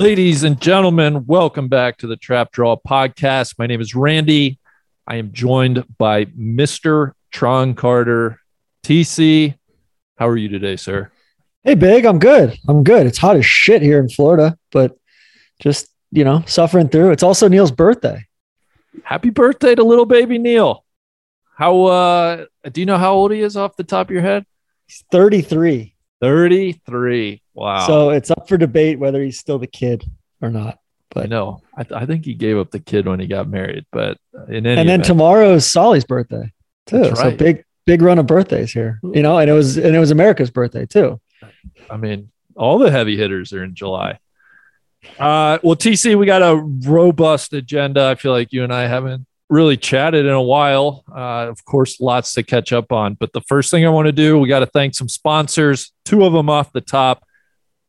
[0.00, 3.58] Ladies and gentlemen, welcome back to the Trap Draw podcast.
[3.58, 4.58] My name is Randy.
[5.06, 7.12] I am joined by Mr.
[7.30, 8.40] Tron Carter.
[8.82, 9.58] TC,
[10.16, 11.12] how are you today, sir?
[11.64, 12.58] Hey, Big, I'm good.
[12.66, 13.06] I'm good.
[13.06, 14.96] It's hot as shit here in Florida, but
[15.60, 17.10] just, you know, suffering through.
[17.10, 18.24] It's also Neil's birthday.
[19.02, 20.82] Happy birthday to little baby Neil.
[21.54, 24.46] How uh do you know how old he is off the top of your head?
[24.86, 25.94] He's 33.
[26.22, 27.42] 33.
[27.60, 27.86] Wow.
[27.86, 30.02] So it's up for debate whether he's still the kid
[30.40, 30.78] or not.
[31.10, 31.60] But no.
[31.76, 34.16] I, th- I think he gave up the kid when he got married, but
[34.48, 36.50] in any and then event, is Soly's birthday
[36.86, 37.02] too.
[37.02, 38.98] That's So big, big run of birthdays here.
[39.02, 41.20] You know, and it was and it was America's birthday too.
[41.90, 44.18] I mean, all the heavy hitters are in July.
[45.18, 48.06] Uh, well, TC, we got a robust agenda.
[48.06, 51.04] I feel like you and I haven't really chatted in a while.
[51.14, 53.14] Uh, of course, lots to catch up on.
[53.14, 56.24] But the first thing I want to do, we got to thank some sponsors, two
[56.24, 57.22] of them off the top.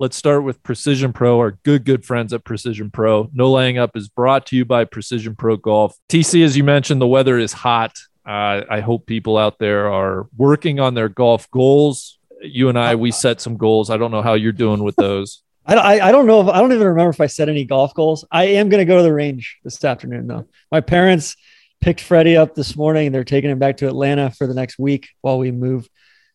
[0.02, 3.30] Let's start with Precision Pro, our good, good friends at Precision Pro.
[3.34, 5.96] No laying up is brought to you by Precision Pro Golf.
[6.10, 7.96] TC, as you mentioned, the weather is hot.
[8.26, 12.18] Uh, I hope people out there are working on their golf goals.
[12.42, 13.92] You and I, we set some goals.
[13.92, 15.44] I don't know how you're doing with those.
[15.68, 18.26] I, I, don't know if I don't even remember if I set any golf goals.
[18.32, 20.48] I am going to go to the range this afternoon though.
[20.72, 21.36] My parents
[21.80, 25.10] picked Freddie up this morning they're taking him back to Atlanta for the next week
[25.22, 25.88] while we move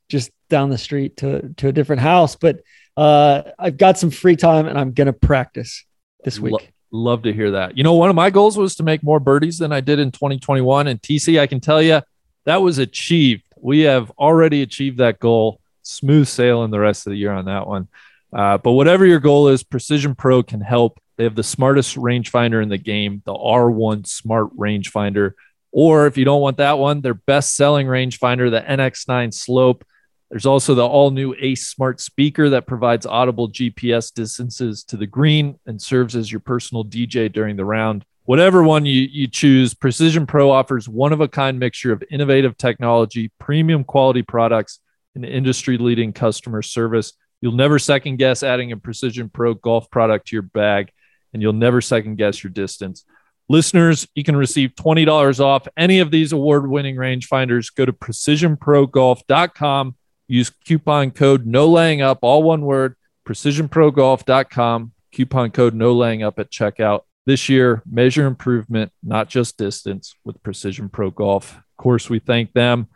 [0.09, 2.37] just down the street to to a different house.
[2.37, 2.61] But
[2.97, 5.85] uh, I've got some free time and I'm going to practice
[6.25, 6.53] this week.
[6.53, 7.77] Lo- love to hear that.
[7.77, 10.11] You know, one of my goals was to make more birdies than I did in
[10.11, 10.87] 2021.
[10.87, 12.01] And TC, I can tell you
[12.45, 13.45] that was achieved.
[13.61, 15.61] We have already achieved that goal.
[15.83, 17.89] Smooth sailing the rest of the year on that one.
[18.33, 21.01] Uh, but whatever your goal is, Precision Pro can help.
[21.17, 25.33] They have the smartest rangefinder in the game, the R1 Smart Rangefinder.
[25.73, 29.85] Or if you don't want that one, their best selling rangefinder, the NX9 Slope.
[30.31, 35.07] There's also the all new Ace Smart speaker that provides audible GPS distances to the
[35.07, 38.05] green and serves as your personal DJ during the round.
[38.25, 42.57] Whatever one you, you choose, Precision Pro offers one of a kind mixture of innovative
[42.57, 44.81] technology, premium quality products,
[45.15, 47.13] and industry leading customer service.
[47.41, 50.91] You'll never second guess adding a Precision Pro golf product to your bag,
[51.33, 53.05] and you'll never second guess your distance.
[53.49, 57.73] Listeners, you can receive $20 off any of these award winning rangefinders.
[57.73, 59.95] Go to precisionprogolf.com,
[60.29, 66.39] use coupon code no laying up, all one word, precisionprogolf.com, coupon code no laying up
[66.39, 67.03] at checkout.
[67.27, 71.57] This year, measure improvement, not just distance, with Precision Pro Golf.
[71.57, 72.87] Of course, we thank them.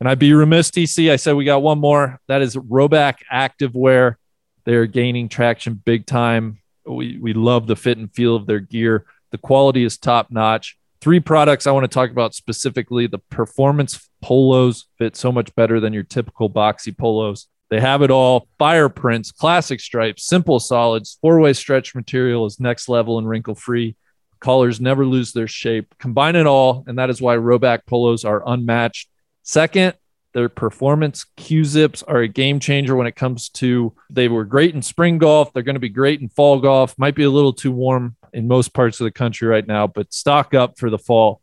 [0.00, 1.10] And I'd be remiss, TC.
[1.10, 2.20] I said we got one more.
[2.28, 4.16] That is Rhoback Activewear.
[4.64, 6.60] They're gaining traction big time.
[6.84, 9.06] We, we love the fit and feel of their gear.
[9.30, 10.76] The quality is top notch.
[11.00, 13.06] Three products I want to talk about specifically.
[13.06, 17.48] The performance polos fit so much better than your typical boxy polos.
[17.68, 22.60] They have it all fire prints, classic stripes, simple solids, four way stretch material is
[22.60, 23.96] next level and wrinkle free.
[24.38, 25.94] Collars never lose their shape.
[25.98, 29.08] Combine it all, and that is why Rhoback polos are unmatched.
[29.42, 29.94] Second,
[30.36, 34.74] their performance Q zips are a game changer when it comes to they were great
[34.74, 35.50] in spring golf.
[35.50, 36.94] They're going to be great in fall golf.
[36.98, 40.12] Might be a little too warm in most parts of the country right now, but
[40.12, 41.40] stock up for the fall.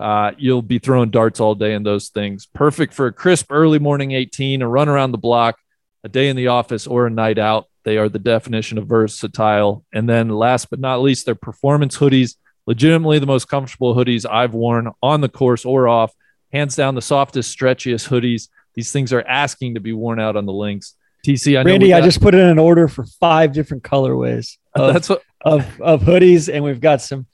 [0.00, 2.46] Uh, you'll be throwing darts all day in those things.
[2.46, 5.60] Perfect for a crisp early morning 18, a run around the block,
[6.02, 7.66] a day in the office, or a night out.
[7.84, 9.84] They are the definition of versatile.
[9.94, 12.34] And then last but not least, their performance hoodies,
[12.66, 16.12] legitimately the most comfortable hoodies I've worn on the course or off.
[16.52, 18.48] Hands down, the softest, stretchiest hoodies.
[18.74, 20.94] These things are asking to be worn out on the links.
[21.26, 24.56] TC, I know Randy, we I just put in an order for five different colorways
[24.74, 27.26] of, that's what of, of hoodies, and we've got some.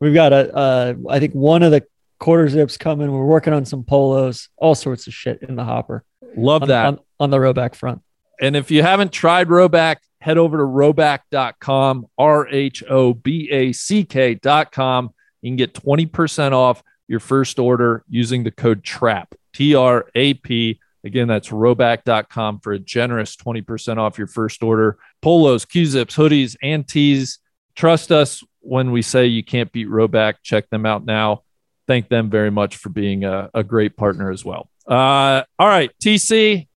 [0.00, 1.84] We've got a, uh, I think one of the
[2.18, 3.12] quarter zips coming.
[3.12, 6.04] We're working on some polos, all sorts of shit in the hopper.
[6.36, 6.86] love on, that.
[6.86, 8.02] on, on the Rhoback front.
[8.40, 13.72] And if you haven't tried Rhoback, head over to rhoback.com, R H O B A
[13.72, 15.14] C K.com.
[15.40, 20.34] You can get 20% off your first order using the code TRAP, T R A
[20.34, 20.80] P.
[21.04, 24.98] Again, that's rhoback.com for a generous 20% off your first order.
[25.20, 27.40] Polos, Q zips, hoodies, and tees.
[27.74, 30.34] Trust us when we say you can't beat Rhoback.
[30.42, 31.42] Check them out now.
[31.88, 34.70] Thank them very much for being a, a great partner as well.
[34.86, 36.68] Uh, all right, TC.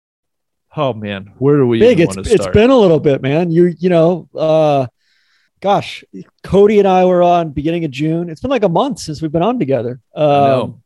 [0.75, 3.50] Oh man, where do we Big, it's it's been a little bit, man.
[3.51, 4.88] You you know, uh,
[5.66, 6.04] gosh,
[6.44, 8.30] Cody and I were on beginning of June.
[8.30, 10.00] It's been like a month since we've been on together.
[10.14, 10.84] Um,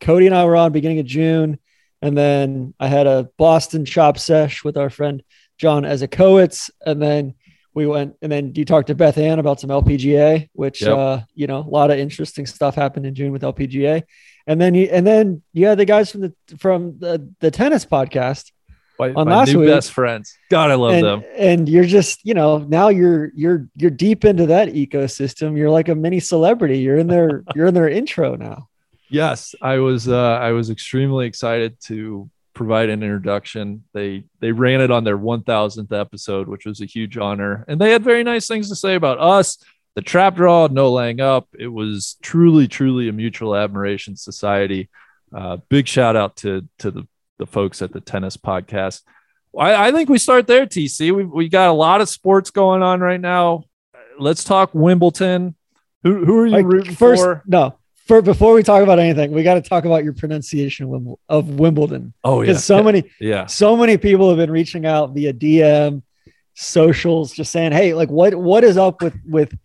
[0.00, 1.58] Cody and I were on beginning of June,
[2.00, 5.22] and then I had a Boston chop sesh with our friend
[5.58, 7.34] John Ezekowitz, and then
[7.74, 10.96] we went and then you talked to Beth Ann about some LPGA, which Yep.
[10.96, 14.04] uh, you know, a lot of interesting stuff happened in June with LPGA.
[14.46, 17.84] And then you and then you had the guys from the from the, the tennis
[17.84, 18.52] podcast.
[18.98, 20.36] My, On my last new week- best friends.
[20.50, 21.24] God, I love and, them.
[21.36, 25.56] and you're just, you know, now you're you're you're deep into that ecosystem.
[25.56, 26.78] You're like a mini celebrity.
[26.78, 28.68] You're in their you're in their intro now.
[29.10, 30.08] Yes, I was.
[30.08, 33.84] Uh, I was extremely excited to provide an introduction.
[33.92, 37.90] They they ran it on their 1000th episode, which was a huge honor, and they
[37.90, 39.58] had very nice things to say about us.
[39.94, 41.48] The trap draw, no laying up.
[41.56, 44.88] It was truly, truly a mutual admiration society.
[45.32, 47.06] Uh, big shout out to to the
[47.38, 49.02] the folks at the tennis podcast.
[49.58, 51.14] I, I think we start there, TC.
[51.14, 53.64] We we got a lot of sports going on right now.
[54.18, 55.54] Let's talk Wimbledon.
[56.02, 57.42] Who who are you Like, rooting first, for?
[57.46, 57.76] no.
[58.06, 62.12] For before we talk about anything, we got to talk about your pronunciation of Wimbledon
[62.22, 63.46] Oh yeah, because so many yeah.
[63.46, 66.02] so many people have been reaching out via DM,
[66.54, 69.56] socials, just saying, "Hey, like, what what is up with with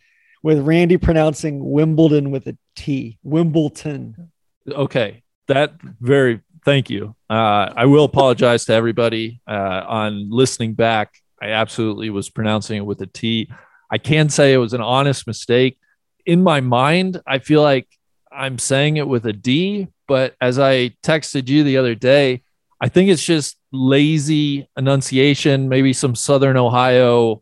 [0.42, 4.32] with Randy pronouncing Wimbledon with a T, Wimbledon?"
[4.70, 7.16] okay that very thank you.
[7.30, 11.14] Uh, i will apologize to everybody uh, on listening back.
[11.42, 13.50] I absolutely was pronouncing it with a t.
[13.92, 15.78] I can say it was an honest mistake.
[16.26, 17.88] In my mind i feel like
[18.32, 22.44] i'm saying it with a d but as i texted you the other day
[22.80, 27.42] i think it's just lazy enunciation maybe some southern ohio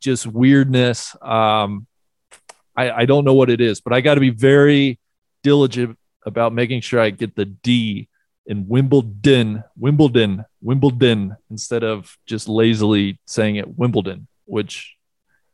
[0.00, 1.16] just weirdness.
[1.22, 1.86] Um,
[2.76, 4.98] I, I don't know what it is but i got to be very
[5.44, 5.96] diligent
[6.26, 8.08] about making sure I get the D
[8.46, 14.94] in Wimbledon, Wimbledon, Wimbledon, instead of just lazily saying it Wimbledon, which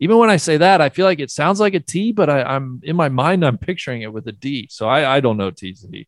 [0.01, 2.43] even when I say that, I feel like it sounds like a T, but I,
[2.43, 4.67] I'm in my mind, I'm picturing it with a D.
[4.71, 6.07] So I, I don't know TC.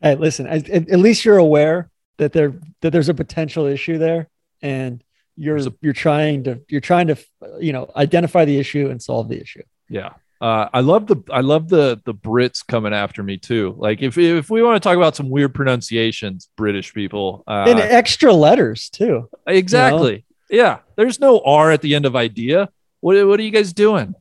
[0.00, 3.98] Hey, listen, at, at at least you're aware that there that there's a potential issue
[3.98, 4.28] there,
[4.62, 5.02] and
[5.36, 7.16] you're a- you're trying to you're trying to
[7.60, 9.62] you know identify the issue and solve the issue.
[9.88, 10.10] Yeah.
[10.42, 13.76] Uh, I love the I love the the Brits coming after me too.
[13.78, 17.78] Like if if we want to talk about some weird pronunciations, British people, uh, and
[17.78, 19.30] extra letters too.
[19.46, 20.24] Exactly.
[20.50, 20.80] Yeah.
[20.96, 22.68] There's no R at the end of idea.
[22.98, 24.16] What, what are you guys doing?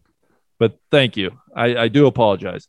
[0.59, 1.39] But thank you.
[1.56, 2.68] I, I do apologize.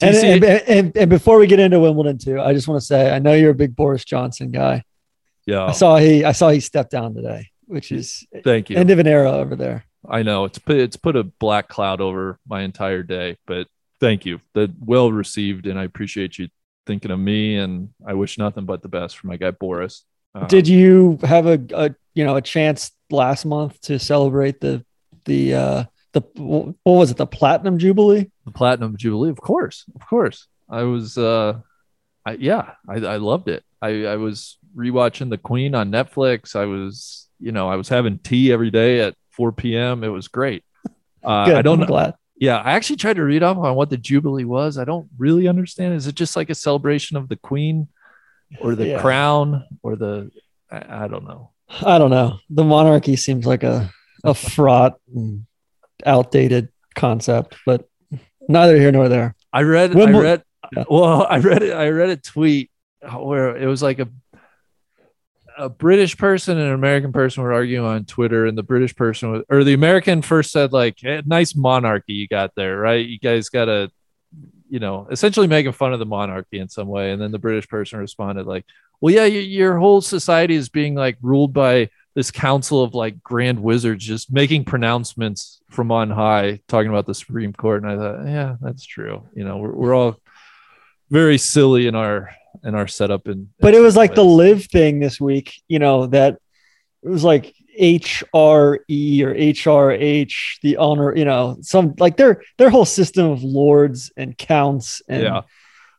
[0.00, 2.86] And, TC and, and, and before we get into Wimbledon too, I just want to
[2.86, 4.82] say I know you're a big Boris Johnson guy.
[5.44, 5.66] yeah.
[5.66, 8.78] I saw he I saw he stepped down today, which is Thank you.
[8.78, 9.84] end of an era over there.
[10.08, 13.68] I know it's put it's put a black cloud over my entire day, but
[14.00, 14.40] thank you.
[14.54, 16.48] That well received, and I appreciate you
[16.86, 17.56] thinking of me.
[17.56, 20.04] And I wish nothing but the best for my guy Boris.
[20.34, 24.84] Uh, Did you have a, a you know a chance last month to celebrate the
[25.24, 28.30] the uh the what was it the platinum jubilee?
[28.44, 29.30] the platinum jubilee?
[29.30, 30.46] Of course, of course.
[30.68, 31.60] I was, uh,
[32.24, 33.64] I yeah, I, I loved it.
[33.82, 36.56] I I was rewatching The Queen on Netflix.
[36.56, 40.04] I was, you know, I was having tea every day at 4 p.m.
[40.04, 40.64] It was great.
[41.22, 42.14] Uh, Good, I don't I'm glad.
[42.36, 44.76] Yeah, I actually tried to read up on what the Jubilee was.
[44.76, 45.94] I don't really understand.
[45.94, 47.88] Is it just like a celebration of the Queen
[48.60, 49.00] or the Yeah.
[49.00, 50.30] crown or the
[50.70, 51.50] I, I don't know.
[51.84, 52.38] I don't know.
[52.50, 53.90] The monarchy seems like a
[54.24, 55.46] a fraught and
[56.04, 57.88] outdated concept, but
[58.48, 59.34] neither here nor there.
[59.52, 60.42] I read Wimble- I read
[60.88, 62.70] well, I read it I read a tweet
[63.16, 64.08] where it was like a
[65.56, 69.30] a British person and an American person were arguing on Twitter, and the British person
[69.32, 73.04] was, or the American first said like, hey, "Nice monarchy you got there, right?
[73.06, 73.90] You guys got to,
[74.68, 77.68] you know, essentially making fun of the monarchy in some way." And then the British
[77.68, 78.64] person responded like,
[79.00, 83.22] "Well, yeah, y- your whole society is being like ruled by this council of like
[83.22, 87.96] grand wizards, just making pronouncements from on high, talking about the Supreme Court." And I
[87.96, 89.28] thought, yeah, that's true.
[89.34, 90.16] You know, we're, we're all
[91.10, 92.30] very silly in our
[92.64, 96.06] in our setup and But it was like the live thing this week, you know,
[96.06, 96.38] that
[97.02, 102.84] it was like HRE or HRH, the honor, you know, some like their their whole
[102.84, 105.42] system of lords and counts and Yeah.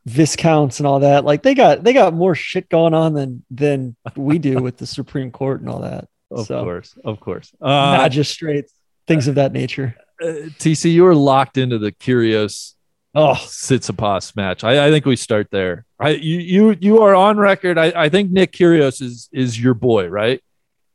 [0.06, 1.26] viscounts and all that.
[1.26, 4.88] Like they got they got more shit going on than than we do with the
[4.88, 6.08] Supreme Court and all that.
[6.32, 7.52] Of So, course, of course.
[7.62, 7.68] Uh,
[7.98, 8.74] magistrates,
[9.08, 9.96] things of that nature.
[10.22, 12.74] uh, TC, you were locked into the Kyrgios
[13.16, 14.66] Oh, Tsitsipas match.
[14.66, 15.86] I, I think we start there.
[15.98, 17.78] I you you you are on record.
[17.78, 20.44] I, I think Nick Kyrgios is is your boy, right?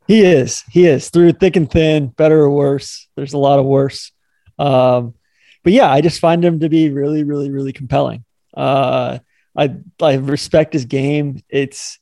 [0.07, 0.63] He is.
[0.69, 3.07] He is through thick and thin, better or worse.
[3.15, 4.11] There's a lot of worse.
[4.59, 5.15] Um,
[5.63, 8.23] but yeah, I just find him to be really, really, really compelling.
[8.55, 9.19] Uh,
[9.57, 11.41] I I respect his game.
[11.49, 11.97] It's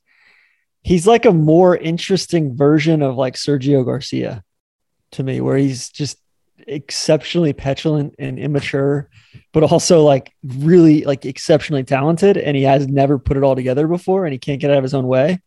[0.82, 4.44] he's like a more interesting version of like Sergio Garcia
[5.12, 6.18] to me, where he's just
[6.70, 9.10] exceptionally petulant and immature,
[9.52, 12.38] but also like really like exceptionally talented.
[12.38, 14.84] And he has never put it all together before and he can't get out of
[14.84, 15.40] his own way.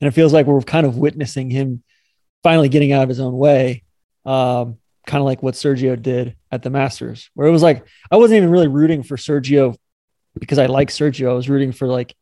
[0.00, 1.82] And it feels like we're kind of witnessing him
[2.42, 3.84] finally getting out of his own way.
[4.24, 8.16] Um, kind of like what Sergio did at the Masters, where it was like I
[8.16, 9.76] wasn't even really rooting for Sergio
[10.38, 11.30] because I like Sergio.
[11.30, 12.14] I was rooting for like,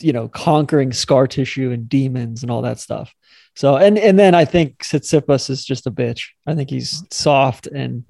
[0.00, 3.14] you know, conquering scar tissue and demons and all that stuff.
[3.54, 6.28] So and and then I think Tsitsipas is just a bitch.
[6.46, 8.04] I think he's soft and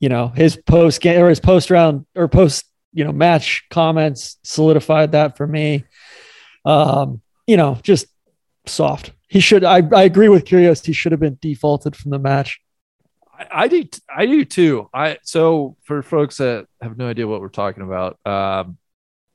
[0.00, 4.38] you know his post game or his post round or post you know match comments
[4.42, 5.84] solidified that for me.
[6.64, 8.06] Um, you know, just
[8.66, 9.12] soft.
[9.28, 9.64] He should.
[9.64, 10.84] I I agree with Kyrgios.
[10.84, 12.60] He should have been defaulted from the match.
[13.32, 13.84] I, I do.
[14.14, 14.88] I do too.
[14.92, 18.76] I so for folks that have no idea what we're talking about, um,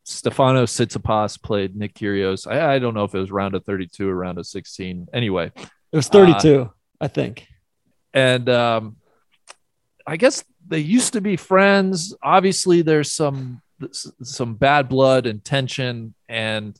[0.05, 2.50] Stefano Tsitsipas played Nick Kyrgios.
[2.50, 5.07] I, I don't know if it was round of 32 or round of 16.
[5.12, 6.67] Anyway, it was 32, uh,
[7.01, 7.47] I think.
[8.13, 8.97] And um,
[10.05, 12.15] I guess they used to be friends.
[12.21, 16.79] Obviously, there's some some bad blood and tension, and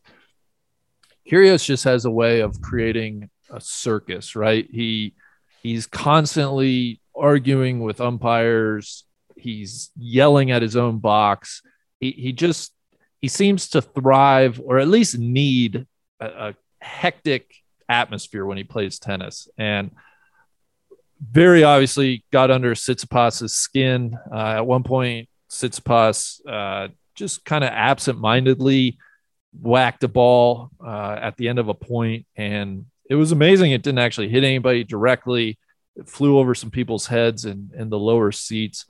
[1.29, 4.67] Kyrgios just has a way of creating a circus, right?
[4.72, 5.15] He
[5.63, 9.03] he's constantly arguing with umpires.
[9.36, 11.63] He's yelling at his own box.
[12.00, 12.75] He he just
[13.22, 15.86] he seems to thrive or at least need
[16.20, 17.54] a, a hectic
[17.90, 19.48] atmosphere when he plays tennis.
[19.58, 19.92] And
[21.22, 24.18] very obviously got under Tsitsipas's skin.
[24.32, 28.98] Uh, at one point, Tsitsipas uh, just kind of absent-mindedly
[29.62, 33.72] whacked a ball uh, at the end of a point, and it was amazing.
[33.72, 35.58] It didn't actually hit anybody directly.
[35.96, 38.86] It flew over some people's heads in, in the lower seats,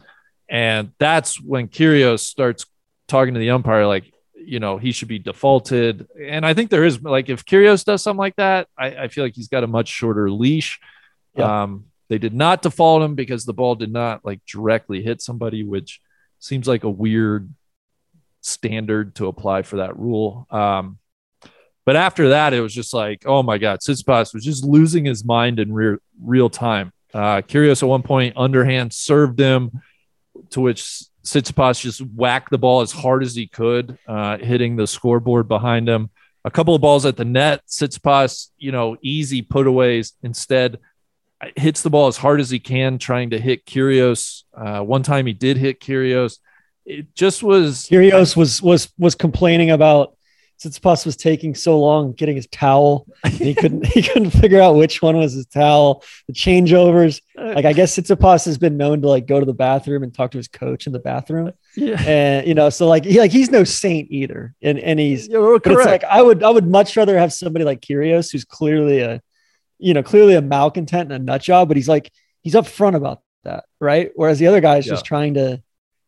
[0.49, 2.65] and that's when Kyrgios starts
[3.07, 4.11] talking to the umpire like,
[4.45, 6.07] you know, he should be defaulted.
[6.21, 9.23] And I think there is like if Kyrgios does something like that, I, I feel
[9.23, 10.79] like he's got a much shorter leash.
[11.35, 11.63] Yeah.
[11.63, 15.63] Um, they did not default him because the ball did not like directly hit somebody,
[15.63, 16.01] which
[16.39, 17.51] seems like a weird
[18.41, 20.47] standard to apply for that rule.
[20.51, 20.99] Um,
[21.85, 25.25] but after that, it was just like, oh my God, Tsitsipas was just losing his
[25.25, 26.91] mind in real real time.
[27.13, 29.81] Uh, Kyrgios at one point underhand served him,
[30.51, 34.87] to which Tsitsipas just whacked the ball as hard as he could, uh, hitting the
[34.87, 36.09] scoreboard behind him.
[36.45, 37.61] A couple of balls at the net.
[37.67, 40.13] Tsitsipas, you know, easy putaways.
[40.21, 40.77] Instead,
[41.55, 44.43] hits the ball as hard as he can, trying to hit Kyrgios.
[44.55, 46.37] Uh, one time he did hit Kyrgios.
[46.85, 47.87] It just was.
[47.89, 50.14] Kyrgios was was was complaining about
[50.59, 53.07] Tsitsipas was taking so long getting his towel.
[53.27, 56.03] he couldn't he couldn't figure out which one was his towel.
[56.27, 57.53] The changeovers, uh.
[57.55, 60.31] like I guess Tsitsipas has been known to like go to the bathroom and talk
[60.31, 61.51] to his coach in the bathroom.
[61.75, 64.55] Yeah, and you know, so like he like he's no saint either.
[64.61, 65.67] And and he's yeah, correct.
[65.67, 69.21] It's like I would I would much rather have somebody like Kyrgios who's clearly a
[69.77, 73.21] you know clearly a malcontent and a nut job, but he's like he's upfront about
[73.43, 74.11] that, right?
[74.15, 74.93] Whereas the other guy is yeah.
[74.93, 75.61] just trying to,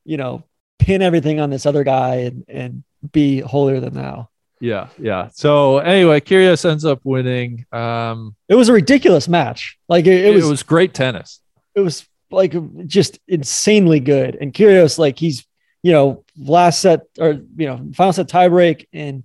[0.06, 0.44] you know,
[0.80, 4.30] pin everything on this other guy and and be holier than thou.
[4.60, 5.30] Yeah, yeah.
[5.34, 7.66] So anyway, Kyrgios ends up winning.
[7.72, 9.78] Um, it was a ridiculous match.
[9.88, 11.42] Like it, it was, it was great tennis.
[11.76, 12.56] It was like
[12.88, 14.38] just insanely good.
[14.40, 15.46] And Kyrgios, like he's
[15.84, 19.24] you know last set or you know final set tiebreak and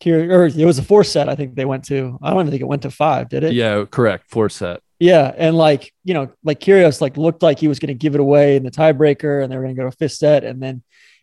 [0.00, 1.28] Kyrgios, or it was a four set.
[1.28, 2.18] I think they went to.
[2.22, 3.28] I don't even think it went to five.
[3.28, 3.52] Did it?
[3.52, 4.30] Yeah, correct.
[4.30, 4.80] Four set.
[4.98, 8.14] Yeah, and like you know, like Kyrgios like looked like he was going to give
[8.14, 10.62] it away in the tiebreaker, and they were going to go to fifth set, and
[10.62, 10.82] then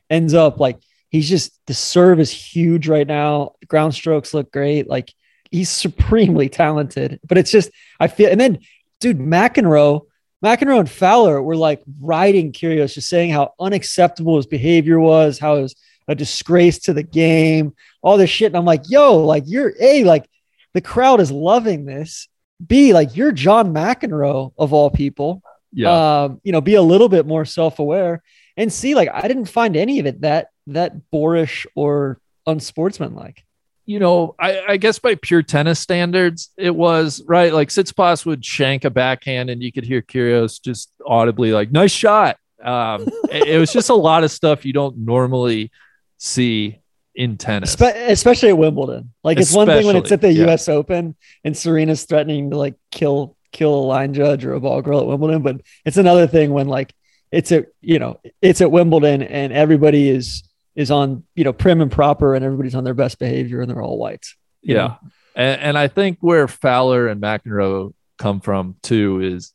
[0.10, 3.56] ends up like he's just the serve is huge right now.
[3.68, 4.90] Ground strokes look great.
[4.90, 5.14] Like
[5.52, 7.20] he's supremely talented.
[7.28, 8.60] But it's just I feel and then
[9.00, 10.02] dude McEnroe,
[10.44, 15.56] McEnroe and Fowler were like riding Kyrgios, just saying how unacceptable his behavior was, how
[15.56, 15.76] it was
[16.08, 18.48] a disgrace to the game, all this shit.
[18.48, 20.30] And I'm like, yo, like you're a like
[20.74, 22.28] the crowd is loving this.
[22.66, 25.42] B, like you're John McEnroe of all people.
[25.72, 26.24] Yeah.
[26.24, 28.24] Um, you know, be a little bit more self-aware.
[28.56, 33.44] And see, like I didn't find any of it that that boorish or unsportsmanlike.
[33.86, 37.54] You know, I, I, guess by pure tennis standards, it was right.
[37.54, 41.92] Like Tsitsipas would shank a backhand, and you could hear Kyrgios just audibly like, "Nice
[41.92, 45.72] shot." Um, it, it was just a lot of stuff you don't normally
[46.18, 46.82] see
[47.16, 49.14] in tennis, especially at Wimbledon.
[49.24, 50.46] Like it's especially, one thing when it's at the yeah.
[50.46, 50.68] U.S.
[50.68, 55.00] Open and Serena's threatening to like kill kill a line judge or a ball girl
[55.00, 56.94] at Wimbledon, but it's another thing when like
[57.32, 60.44] it's at you know it's at Wimbledon and everybody is
[60.78, 63.82] is on you know prim and proper and everybody's on their best behavior and they're
[63.82, 64.38] all whites.
[64.62, 64.96] Yeah,
[65.36, 69.54] and, and, I think where Fowler and McEnroe come from too is,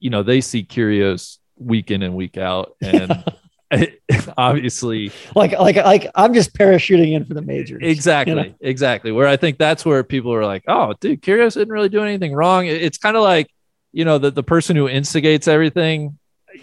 [0.00, 3.24] you know, they see Kyrgios week in and week out, and
[4.36, 7.82] obviously, like like like I'm just parachuting in for the majors.
[7.82, 8.54] Exactly, you know?
[8.60, 9.12] exactly.
[9.12, 12.32] Where I think that's where people are like, oh, dude, Kyrgios didn't really do anything
[12.34, 12.66] wrong.
[12.66, 13.50] It's kind of like,
[13.92, 16.18] you know, the the person who instigates everything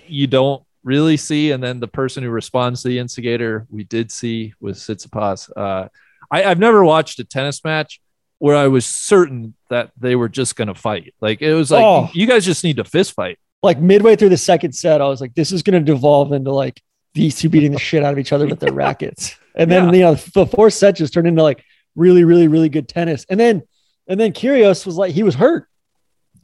[0.07, 1.51] you don't really see.
[1.51, 5.49] And then the person who responds to the instigator, we did see with Tsitsipas.
[5.55, 5.89] Uh,
[6.31, 7.99] I, I've never watched a tennis match
[8.37, 11.13] where I was certain that they were just going to fight.
[11.19, 12.09] Like it was like, Oh.
[12.13, 13.37] you guys just need to fist fight.
[13.61, 16.51] Like midway through the second set, I was like, this is going to devolve into
[16.51, 16.81] like
[17.13, 19.35] these two beating the shit out of each other with their rackets.
[19.55, 19.91] And then, Yeah.
[19.93, 21.63] you know, the fourth set just turned into like
[21.95, 23.25] really, really, really good tennis.
[23.29, 23.63] And then,
[24.07, 25.67] and then Kyrgios was like, he was hurt.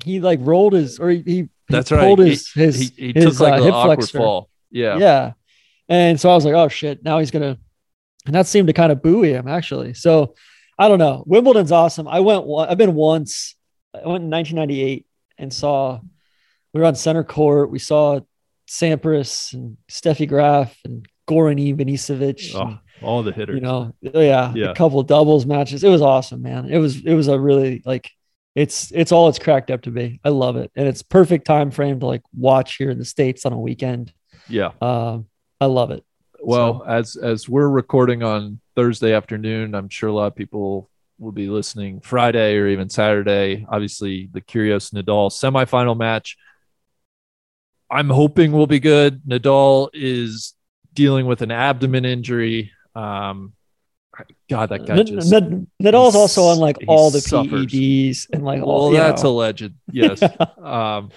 [0.04, 2.04] He like rolled his, or he, he That's he right.
[2.04, 4.18] pulled He- his, his, He, he his took like uh, an hip awkward flexor.
[4.18, 4.50] fall.
[4.72, 4.98] Yeah.
[4.98, 5.34] Yeah.
[5.90, 7.58] And so I was like, oh shit, now he's gonna
[8.26, 9.94] and that seemed to kind of buoy him actually.
[9.94, 10.36] So
[10.78, 11.24] I don't know.
[11.28, 12.08] Wimbledon's awesome.
[12.08, 13.56] I went I've been once,
[13.94, 15.06] I went in 1998
[15.38, 16.00] and saw
[16.74, 17.72] we were on center court.
[17.72, 18.20] We saw
[18.68, 22.52] Sampras and Steffi Graf and Goran Ivanisevic.
[22.56, 23.56] Oh, and, all the hitters.
[23.56, 24.72] you know, yeah, Yeah.
[24.72, 25.84] a couple of doubles matches.
[25.84, 26.70] It was awesome, man.
[26.70, 28.10] It was it was a really like
[28.56, 30.20] it's it's all it's cracked up to be.
[30.24, 30.72] I love it.
[30.76, 34.14] And it's perfect time frame to like watch here in the States on a weekend.
[34.48, 34.72] yeah.
[34.82, 35.28] Um,
[35.60, 36.04] I love it.
[36.40, 41.32] Well, as as we're recording on Thursday afternoon, I'm sure a lot of people will
[41.32, 43.66] be listening Friday or even Saturday.
[43.70, 46.38] Obviously, the Kyrgios Nadal semifinal match.
[47.90, 49.22] I'm hoping will be good.
[49.24, 50.54] Nadal is
[50.94, 52.72] dealing with an abdomen injury.
[52.96, 53.54] Um,
[54.50, 55.32] God, that guy Nad- just.
[55.32, 57.66] Nad- Nadal's also on like all the suffers.
[57.68, 58.92] PEDs and like all.
[58.92, 59.34] well, that's know.
[59.36, 59.76] legend.
[59.92, 60.22] Yes.
[60.58, 61.12] um,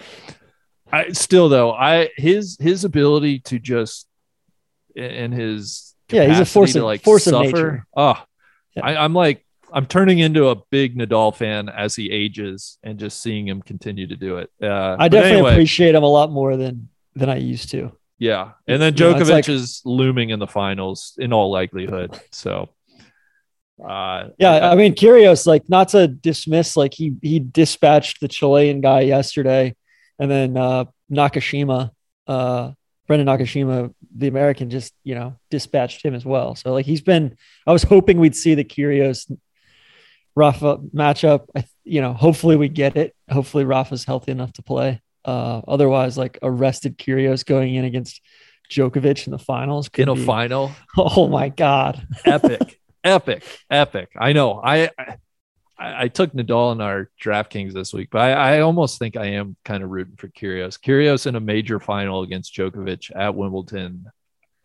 [0.92, 4.06] I still though, I his his ability to just
[4.96, 7.44] and his Yeah, he's a force of- like force of suffer.
[7.46, 7.86] nature.
[7.96, 8.22] Oh,
[8.74, 8.86] Yeah.
[8.86, 13.20] I, I'm like I'm turning into a big Nadal fan as he ages and just
[13.20, 14.50] seeing him continue to do it.
[14.62, 17.92] Uh, I definitely anyway, appreciate him a lot more than than I used to.
[18.18, 18.52] yeah.
[18.66, 22.18] And then You know, Djokovic like- is looming in the finals in all likelihood.
[22.32, 22.70] So,
[23.86, 28.80] uh, Yeah, I mean, Kyrgios, like not to dismiss, like he he dispatched the Chilean
[28.80, 29.74] guy yesterday,
[30.18, 31.90] and then uh, Nakashima,
[32.26, 32.72] uh,
[33.06, 36.54] Brendan Nakashima, the American, just you know dispatched him as well.
[36.54, 37.36] So like he's been,
[37.66, 39.30] I was hoping we'd see the Kyrgios
[40.34, 41.46] Rafa matchup.
[41.56, 43.14] I, you know, hopefully we get it.
[43.30, 45.00] Hopefully Rafa's healthy enough to play.
[45.24, 48.20] Uh, otherwise, like arrested Kyrgios going in against
[48.70, 52.06] Djokovic in the finals in a be- final, Oh my god!
[52.24, 54.10] epic, epic, epic.
[54.18, 54.60] I know.
[54.62, 55.16] I, I
[55.80, 59.56] I took Nadal in our DraftKings this week, but I, I almost think I am
[59.64, 60.78] kind of rooting for Kyrgios.
[60.80, 64.06] Kyrgios in a major final against Djokovic at Wimbledon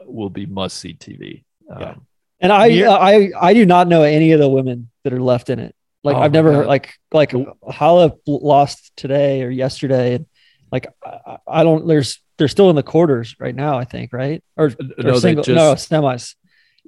[0.05, 1.43] will be must see TV.
[1.69, 1.89] Yeah.
[1.91, 2.07] Um,
[2.39, 2.89] And I, Yeah.
[2.91, 5.75] I, I do not know any of the women that are left in it.
[6.03, 10.25] Like Oh I've never heard, like, like Halep lost today or yesterday, and
[10.71, 11.87] like I, I don't.
[11.87, 14.43] There's they're still in the quarters right now, I think, right?
[14.57, 16.35] Or, or no, single, just no semis,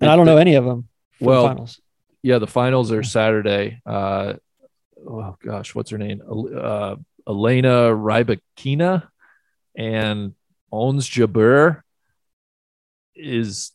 [0.01, 0.89] and I don't know any of them.
[1.19, 1.81] Well, finals.
[2.21, 3.81] yeah, the finals are Saturday.
[3.85, 4.33] Uh,
[5.07, 6.21] oh gosh, what's her name?
[6.27, 6.95] Uh,
[7.27, 9.07] Elena Rybakina
[9.75, 10.33] and
[10.71, 11.81] Ons Jabeur
[13.15, 13.71] is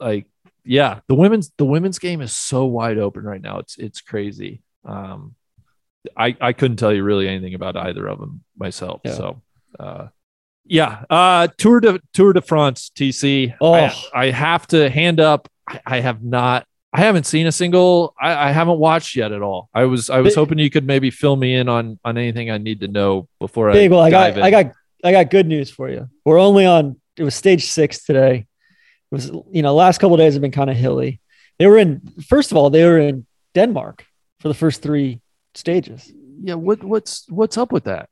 [0.00, 0.26] like,
[0.64, 3.58] yeah, the women's the women's game is so wide open right now.
[3.58, 4.62] It's it's crazy.
[4.84, 5.34] Um,
[6.16, 9.00] I I couldn't tell you really anything about either of them myself.
[9.04, 9.14] Yeah.
[9.14, 9.42] So,
[9.78, 10.06] uh,
[10.64, 13.54] yeah, uh, Tour de Tour de France TC.
[13.60, 13.74] Oh.
[13.74, 15.48] I, I have to hand up.
[15.68, 16.66] I, I have not.
[16.92, 18.14] I haven't seen a single.
[18.20, 19.68] I, I haven't watched yet at all.
[19.74, 22.50] I was I was Big- hoping you could maybe fill me in on on anything
[22.50, 23.90] I need to know before Big.
[23.90, 24.42] I Well, I got, in.
[24.42, 24.72] I got,
[25.04, 26.08] I got good news for you.
[26.24, 27.00] We're only on.
[27.16, 28.46] It was stage six today.
[29.10, 31.20] It was, you know, last couple of days have been kind of hilly.
[31.58, 32.00] They were in.
[32.26, 34.04] First of all, they were in Denmark
[34.40, 35.20] for the first three
[35.54, 36.12] stages.
[36.42, 36.54] yeah.
[36.54, 38.08] What what's what's up with that?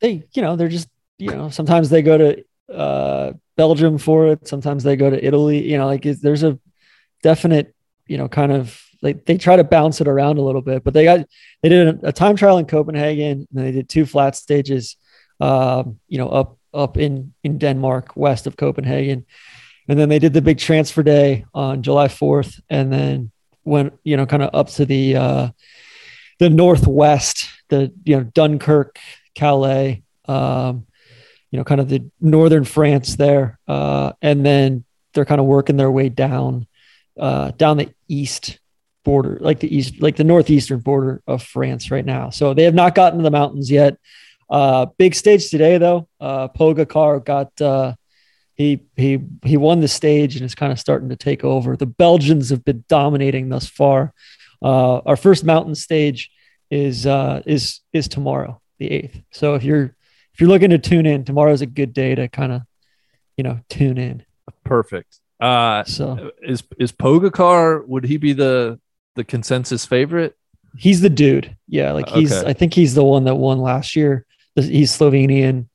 [0.00, 4.48] they you know they're just you know sometimes they go to uh belgium for it
[4.48, 6.58] sometimes they go to italy you know like it's, there's a
[7.22, 7.74] definite
[8.06, 10.94] you know kind of like they try to bounce it around a little bit but
[10.94, 11.26] they got
[11.62, 14.96] they did a, time trial in copenhagen and they did two flat stages
[15.40, 19.24] um you know up up in in denmark west of copenhagen.
[19.88, 23.32] And then they did the big transfer day on july 4th and then
[23.64, 25.48] went you know kind of up to the uh
[26.38, 28.98] the northwest the you know dunkirk
[29.34, 30.86] Calais, um,
[31.50, 35.76] you know, kind of the northern France there, uh, and then they're kind of working
[35.76, 36.66] their way down,
[37.20, 38.58] uh, down the east
[39.04, 42.30] border, like the east, like the northeastern border of France right now.
[42.30, 43.96] So they have not gotten to the mountains yet.
[44.48, 46.08] Uh, big stage today though.
[46.18, 47.94] Uh, Pogacar got uh,
[48.54, 51.76] he he he won the stage and is kind of starting to take over.
[51.76, 54.12] The Belgians have been dominating thus far.
[54.62, 56.30] Uh, our first mountain stage
[56.70, 59.22] is uh, is is tomorrow the eighth.
[59.30, 59.94] So if you're
[60.34, 62.62] if you're looking to tune in, tomorrow's a good day to kind of,
[63.36, 64.24] you know, tune in.
[64.64, 65.19] Perfect.
[65.40, 67.86] Uh, So is is Pogacar?
[67.86, 68.78] Would he be the
[69.16, 70.36] the consensus favorite?
[70.76, 71.56] he's the dude.
[71.66, 72.48] Yeah, like he's Okay.
[72.48, 74.24] I think he's the one that won last year.
[74.54, 75.66] He's Slovenian.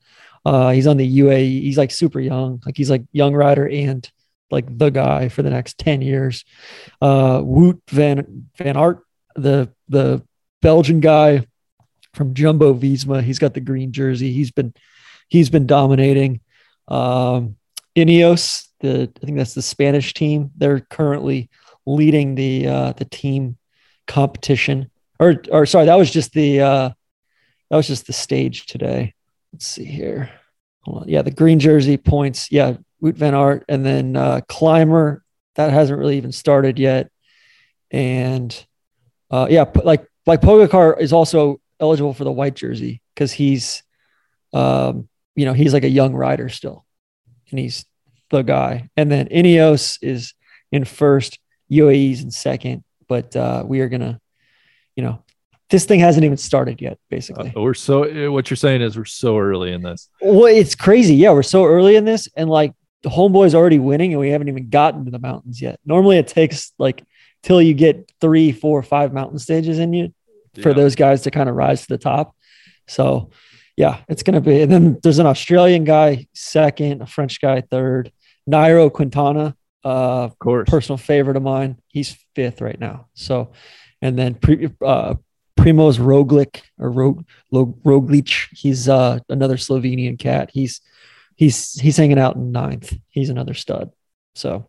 [0.44, 1.62] Uh, he's on the UAE.
[1.62, 2.62] He's like super young.
[2.64, 4.08] Like he's like young rider and
[4.50, 6.44] like the guy for the next 10 years.
[7.02, 10.22] Uh, Wout van Van Aert, the the
[10.62, 11.46] Belgian guy
[12.14, 13.22] from Jumbo Visma.
[13.22, 14.32] He's got the green jersey.
[14.32, 14.72] He's been
[15.28, 16.40] he's been dominating.
[16.88, 17.56] Um,
[17.96, 20.50] Ineos, the I think that's the Spanish team.
[20.56, 21.50] They're currently
[21.86, 23.56] leading the uh, the team
[24.06, 24.90] competition.
[25.18, 26.90] Or or sorry, that was just the uh,
[27.70, 29.14] that was just the stage today.
[29.52, 30.30] Let's see here.
[31.06, 32.52] Yeah, the green jersey points.
[32.52, 35.24] Yeah, Wout van Aert, and then uh, climber
[35.56, 37.10] that hasn't really even started yet.
[37.90, 38.66] And
[39.30, 43.82] uh, yeah, like like Pogacar is also eligible for the white jersey because he's,
[44.52, 46.84] um, you know, he's like a young rider still,
[47.50, 47.84] and he's
[48.30, 48.88] the guy.
[48.96, 50.34] And then Ineos is
[50.72, 51.38] in first,
[51.70, 54.20] UAE's in second, but uh, we are gonna,
[54.94, 55.22] you know,
[55.70, 56.98] this thing hasn't even started yet.
[57.10, 58.04] Basically, uh, we're so.
[58.04, 60.08] Eh, what you're saying is we're so early in this.
[60.20, 61.14] Well, it's crazy.
[61.14, 64.48] Yeah, we're so early in this, and like the homeboy's already winning, and we haven't
[64.48, 65.80] even gotten to the mountains yet.
[65.84, 67.04] Normally, it takes like
[67.42, 70.12] till you get three, four, five mountain stages in you
[70.62, 70.74] for yeah.
[70.74, 72.34] those guys to kind of rise to the top.
[72.88, 73.30] So,
[73.76, 74.62] yeah, it's to be.
[74.62, 78.10] And then there's an Australian guy second, a French guy third,
[78.48, 81.78] Nairo Quintana, uh, of course, personal favorite of mine.
[81.88, 83.08] He's fifth right now.
[83.14, 83.52] So,
[84.00, 85.14] and then pre, uh,
[85.58, 90.50] Primoz Roglic or Rog, Roglic, he's uh, another Slovenian cat.
[90.52, 90.80] He's
[91.34, 92.94] he's he's hanging out in ninth.
[93.08, 93.90] He's another stud.
[94.34, 94.68] So,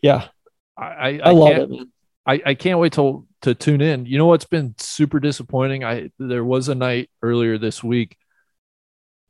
[0.00, 0.28] yeah,
[0.76, 1.70] I I, I love it.
[1.70, 1.92] Man.
[2.24, 4.06] I, I can't wait till to tune in.
[4.06, 5.82] You know what's been super disappointing?
[5.82, 8.16] I there was a night earlier this week.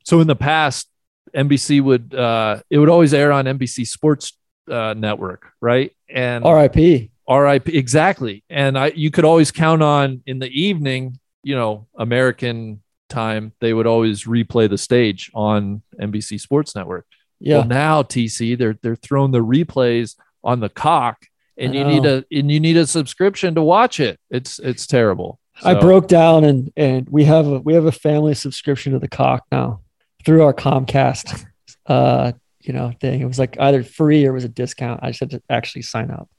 [0.05, 0.89] So in the past,
[1.35, 4.33] NBC would uh it would always air on NBC Sports
[4.69, 5.91] uh, Network, right?
[6.09, 7.11] And RIP.
[7.29, 8.43] RIP exactly.
[8.49, 13.73] And I you could always count on in the evening, you know, American time, they
[13.73, 17.05] would always replay the stage on NBC Sports Network.
[17.39, 17.59] Yeah.
[17.59, 21.25] Well, now TC, they're they're throwing the replays on the cock
[21.57, 24.19] and you need a and you need a subscription to watch it.
[24.29, 25.39] It's it's terrible.
[25.59, 25.69] So.
[25.69, 29.07] I broke down and and we have a we have a family subscription to the
[29.07, 29.81] cock now
[30.25, 31.45] through our Comcast
[31.87, 32.31] uh
[32.61, 33.21] you know thing.
[33.21, 35.01] It was like either free or it was a discount.
[35.03, 36.29] I just had to actually sign up.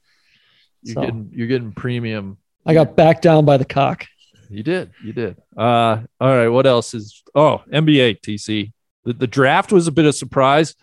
[0.83, 2.37] You're so, getting you're getting premium.
[2.65, 4.05] I got backed down by the cock.
[4.49, 4.91] You did.
[5.03, 5.37] You did.
[5.55, 6.49] Uh all right.
[6.49, 8.71] What else is oh NBA TC.
[9.03, 10.75] The, the draft was a bit of surprise.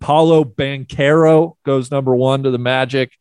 [0.00, 3.12] Paolo Banchero goes number one to the Magic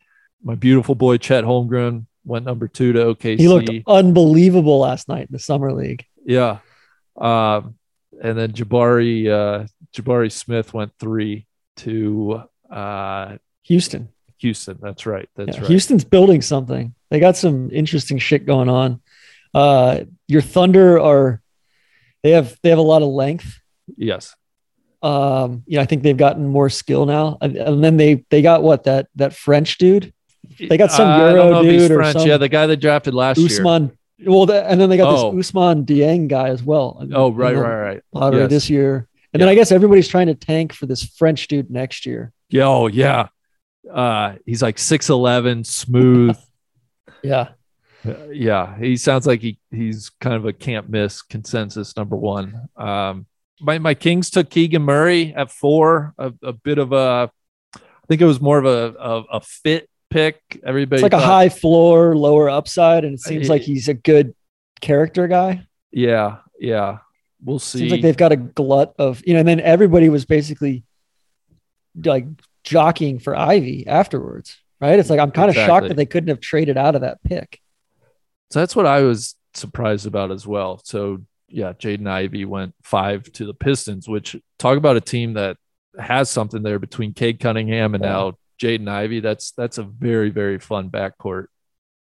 [0.46, 3.40] my beautiful boy Chet Holmgren went number two to OKC.
[3.40, 6.06] He looked unbelievable last night in the summer league.
[6.24, 6.60] Yeah,
[7.18, 7.76] um,
[8.22, 11.48] and then Jabari uh, Jabari Smith went three
[11.78, 14.10] to uh, Houston.
[14.40, 15.30] Houston, that's right.
[15.36, 15.70] That's yeah, right.
[15.70, 16.94] Houston's building something.
[17.10, 19.02] They got some interesting shit going on.
[19.54, 21.42] Uh, your Thunder are
[22.24, 23.60] they have they have a lot of length.
[23.98, 24.36] Yes.
[25.02, 28.42] Um, you know, I think they've gotten more skill now, and, and then they they
[28.42, 30.14] got what that that French dude
[30.60, 33.98] they got some Euro dude or some yeah, the guy they drafted last Ousmane, year.
[34.24, 35.36] Well, the, and then they got oh.
[35.36, 37.06] this Ousmane Dieng guy as well.
[37.14, 38.02] Oh, right, right, right.
[38.14, 38.50] Lottery yes.
[38.50, 39.46] this year, and yeah.
[39.46, 42.32] then I guess everybody's trying to tank for this French dude next year.
[42.50, 43.28] Yeah, oh yeah.
[43.92, 46.38] Uh, he's like six eleven, smooth.
[47.24, 47.50] yeah.
[48.08, 52.70] Uh, yeah, he sounds like he he's kind of a can't miss consensus number one.
[52.78, 53.26] Um,
[53.60, 57.30] my my Kings took Keegan Murray at four, a, a bit of a,
[57.76, 60.62] I think it was more of a a, a fit pick.
[60.64, 63.94] Everybody, it's like thought, a high floor, lower upside, and it seems like he's a
[63.94, 64.34] good
[64.80, 65.66] character guy.
[65.92, 67.00] Yeah, yeah.
[67.44, 67.80] We'll see.
[67.80, 70.84] Seems like they've got a glut of you know, and then everybody was basically
[72.04, 72.26] like
[72.64, 74.98] jockeying for Ivey afterwards, right?
[74.98, 75.68] It's like I'm kind of exactly.
[75.68, 77.60] shocked that they couldn't have traded out of that pick.
[78.52, 80.82] So that's what I was surprised about as well.
[80.84, 85.58] So yeah, Jaden Ivey went five to the Pistons, which talk about a team that
[86.00, 88.10] has something there between Cade Cunningham and yeah.
[88.10, 89.20] now Jaden Ivey.
[89.20, 91.48] That's that's a very very fun backcourt.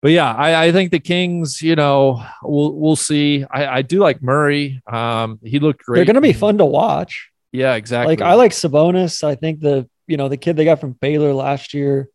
[0.01, 3.43] But yeah, I, I think the Kings, you know, we'll we'll see.
[3.49, 4.81] I, I do like Murray.
[4.85, 5.97] Um, he looked great.
[5.97, 7.31] They're going to be fun to watch.
[7.51, 8.15] Yeah, exactly.
[8.15, 9.23] Like I like Sabonis.
[9.23, 12.09] I think the you know the kid they got from Baylor last year,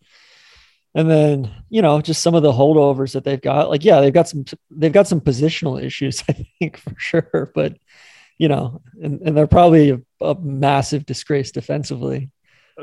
[0.94, 3.70] and then you know just some of the holdovers that they've got.
[3.70, 6.22] Like yeah, they've got some they've got some positional issues.
[6.28, 7.76] I think for sure, but
[8.38, 12.30] you know, and, and they're probably a, a massive disgrace defensively.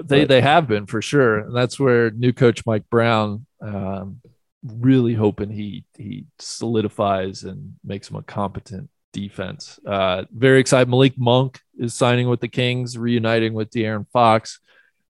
[0.04, 4.22] They but, they have been for sure, and that's where new coach Mike Brown um,
[4.64, 9.80] really hoping he he solidifies and makes him a competent defense.
[9.86, 10.90] Uh, very excited.
[10.90, 14.60] Malik Monk is signing with the Kings, reuniting with De'Aaron Fox.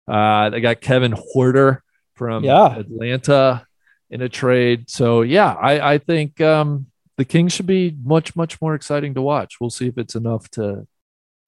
[0.08, 1.80] Uh, they got Kevin Huerter
[2.15, 2.78] from yeah.
[2.78, 3.65] Atlanta
[4.10, 4.89] in a trade.
[4.89, 9.21] So yeah, I, I think um, the Kings should be much much more exciting to
[9.21, 9.60] watch.
[9.60, 10.88] We'll see if it's enough to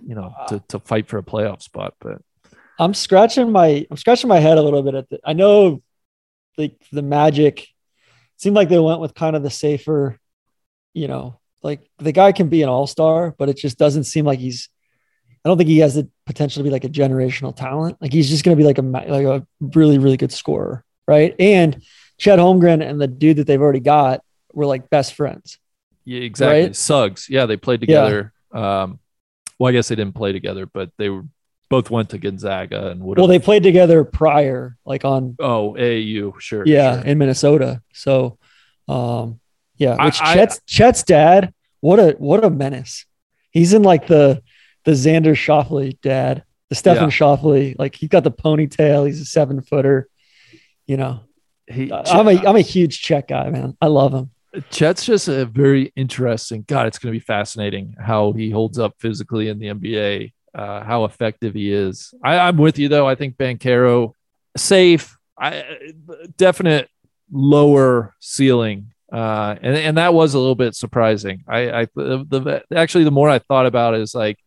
[0.06, 1.94] you know, to, to fight for a playoff spot.
[2.00, 2.22] But
[2.80, 5.84] I'm scratching my I'm scratching my head a little bit at the I know
[6.58, 7.68] the the magic
[8.38, 10.18] seemed like they went with kind of the safer,
[10.94, 14.40] you know, like the guy can be an all-star, but it just doesn't seem like
[14.40, 14.70] he's
[15.44, 17.98] I don't think he has the potential to be like a generational talent.
[18.02, 21.36] Like he's just going to be like a like a really really good scorer, right?
[21.38, 21.84] And
[22.18, 25.58] Chet Holmgren and the dude that they've already got were like best friends.
[26.06, 26.64] Yeah, exactly.
[26.64, 26.76] Right?
[26.76, 27.30] Suggs.
[27.30, 28.34] Yeah, they played together.
[28.54, 28.82] Yeah.
[28.82, 29.00] Um,
[29.58, 31.26] well, I guess they didn't play together, but they were
[31.70, 33.18] both went to Gonzaga and would.
[33.18, 35.36] Well, they played together prior, like on.
[35.40, 36.64] Oh, AAU, sure.
[36.66, 37.06] Yeah, sure.
[37.06, 37.82] in Minnesota.
[37.94, 38.38] So,
[38.88, 39.40] um,
[39.78, 41.54] yeah, which I, Chet's I, Chet's dad.
[41.80, 43.06] What a what a menace.
[43.52, 44.42] He's in like the
[44.84, 47.10] the Xander Schauffele dad, the Stephen yeah.
[47.10, 47.76] Schauffele.
[47.78, 49.06] Like he's got the ponytail.
[49.06, 50.10] He's a seven footer.
[50.88, 51.22] You know,
[51.68, 53.78] he, I'm a I'm a huge Chet guy, man.
[53.80, 54.32] I love him.
[54.72, 56.66] Chet's just a very interesting.
[56.68, 60.34] God, it's going to be fascinating how he holds up physically in the NBA.
[60.54, 62.14] Uh, how effective he is.
[62.24, 63.08] I, I'm with you though.
[63.08, 64.14] I think Banchero
[64.58, 65.16] safe.
[65.38, 65.64] I
[66.38, 66.90] definite
[67.32, 71.44] lower ceiling uh, and and that was a little bit surprising.
[71.48, 74.38] I, I the, the actually the more I thought about it is like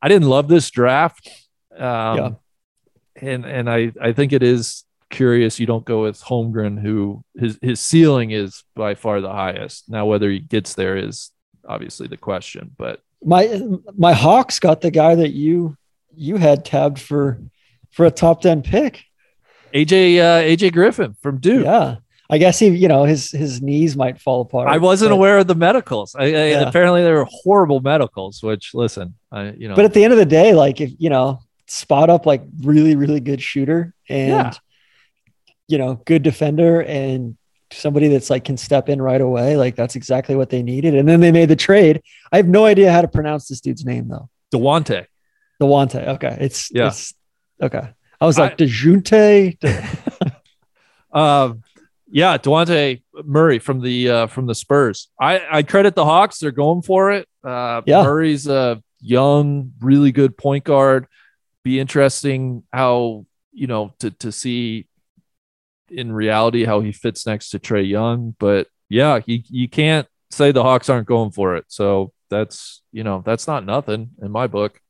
[0.00, 1.28] I didn't love this draft.
[1.76, 2.30] Um, yeah.
[3.16, 7.58] And and I I think it is curious you don't go with Holmgren, who his
[7.60, 9.88] his ceiling is by far the highest.
[9.88, 11.30] Now whether he gets there is
[11.68, 12.70] obviously the question.
[12.76, 13.60] But my
[13.96, 15.76] my Hawks got the guy that you
[16.14, 17.40] you had tabbed for
[17.90, 19.04] for a top ten pick.
[19.74, 21.64] AJ uh, AJ Griffin from Duke.
[21.64, 21.96] Yeah.
[22.28, 24.68] I guess he, you know, his his knees might fall apart.
[24.68, 26.16] I wasn't but, aware of the medicals.
[26.16, 26.60] I, I, yeah.
[26.68, 28.42] Apparently, there were horrible medicals.
[28.42, 29.76] Which, listen, I, you know.
[29.76, 32.96] But at the end of the day, like if you know, spot up like really,
[32.96, 34.52] really good shooter and yeah.
[35.68, 37.36] you know, good defender and
[37.72, 39.56] somebody that's like can step in right away.
[39.56, 40.94] Like that's exactly what they needed.
[40.94, 42.02] And then they made the trade.
[42.32, 44.28] I have no idea how to pronounce this dude's name though.
[44.52, 45.06] Dewante.
[45.60, 46.06] Dewante.
[46.06, 46.88] Okay, it's yeah.
[46.88, 47.14] It's,
[47.60, 47.88] okay.
[48.20, 50.32] I was like I, Dejunte.
[51.12, 51.62] um
[52.08, 55.08] yeah, Dewante Murray from the uh, from the Spurs.
[55.20, 57.28] I, I credit the Hawks; they're going for it.
[57.42, 58.02] Uh, yeah.
[58.02, 61.06] Murray's a young, really good point guard.
[61.64, 64.86] Be interesting how you know to to see
[65.90, 68.34] in reality how he fits next to Trae Young.
[68.38, 71.64] But yeah, you you can't say the Hawks aren't going for it.
[71.68, 74.80] So that's you know that's not nothing in my book.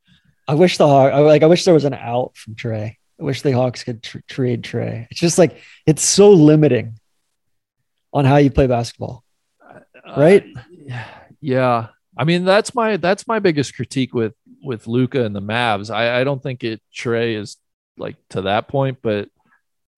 [0.48, 2.94] I wish the Hawk, like I wish there was an out from Trae.
[3.18, 5.06] I wish the Hawks could tr- trade Trae.
[5.10, 6.98] It's just like it's so limiting
[8.12, 9.24] on how you play basketball.
[9.60, 9.80] Uh,
[10.16, 10.44] right?
[10.90, 11.04] Uh,
[11.40, 11.88] yeah.
[12.16, 15.94] I mean, that's my that's my biggest critique with with Luka and the Mavs.
[15.94, 17.56] I, I don't think it Trae is
[17.98, 19.28] like to that point, but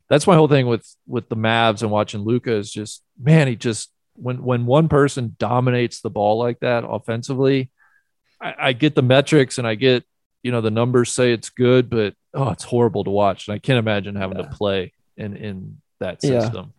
[0.09, 3.57] that's my whole thing with with the Mavs and watching Luka is just man, he
[3.57, 7.71] just when when one person dominates the ball like that offensively,
[8.41, 10.05] I, I get the metrics and I get
[10.43, 13.59] you know the numbers say it's good, but oh, it's horrible to watch, and I
[13.59, 14.45] can't imagine having yeah.
[14.45, 16.73] to play in in that system.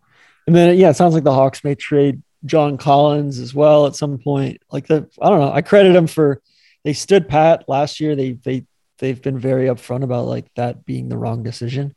[0.46, 3.94] And then yeah, it sounds like the Hawks may trade John Collins as well at
[3.94, 4.62] some point.
[4.70, 5.52] Like the I don't know.
[5.52, 6.42] I credit them for
[6.84, 8.16] they stood pat last year.
[8.16, 8.66] They they
[8.98, 11.94] they've been very upfront about like that being the wrong decision,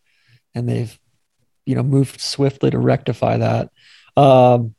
[0.54, 0.98] and they've
[1.66, 3.70] you know moved swiftly to rectify that.
[4.16, 4.76] Um,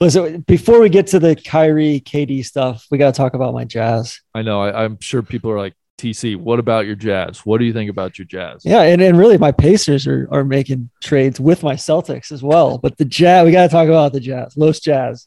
[0.00, 3.64] listen, before we get to the Kyrie KD stuff, we got to talk about my
[3.64, 4.20] Jazz.
[4.34, 4.62] I know.
[4.62, 7.40] I, I'm sure people are like, TC, what about your Jazz?
[7.40, 8.62] What do you think about your Jazz?
[8.64, 12.78] Yeah, and, and really my Pacers are, are making trades with my Celtics as well.
[12.78, 15.26] But the Jazz, we got to talk about the Jazz, Los Jazz.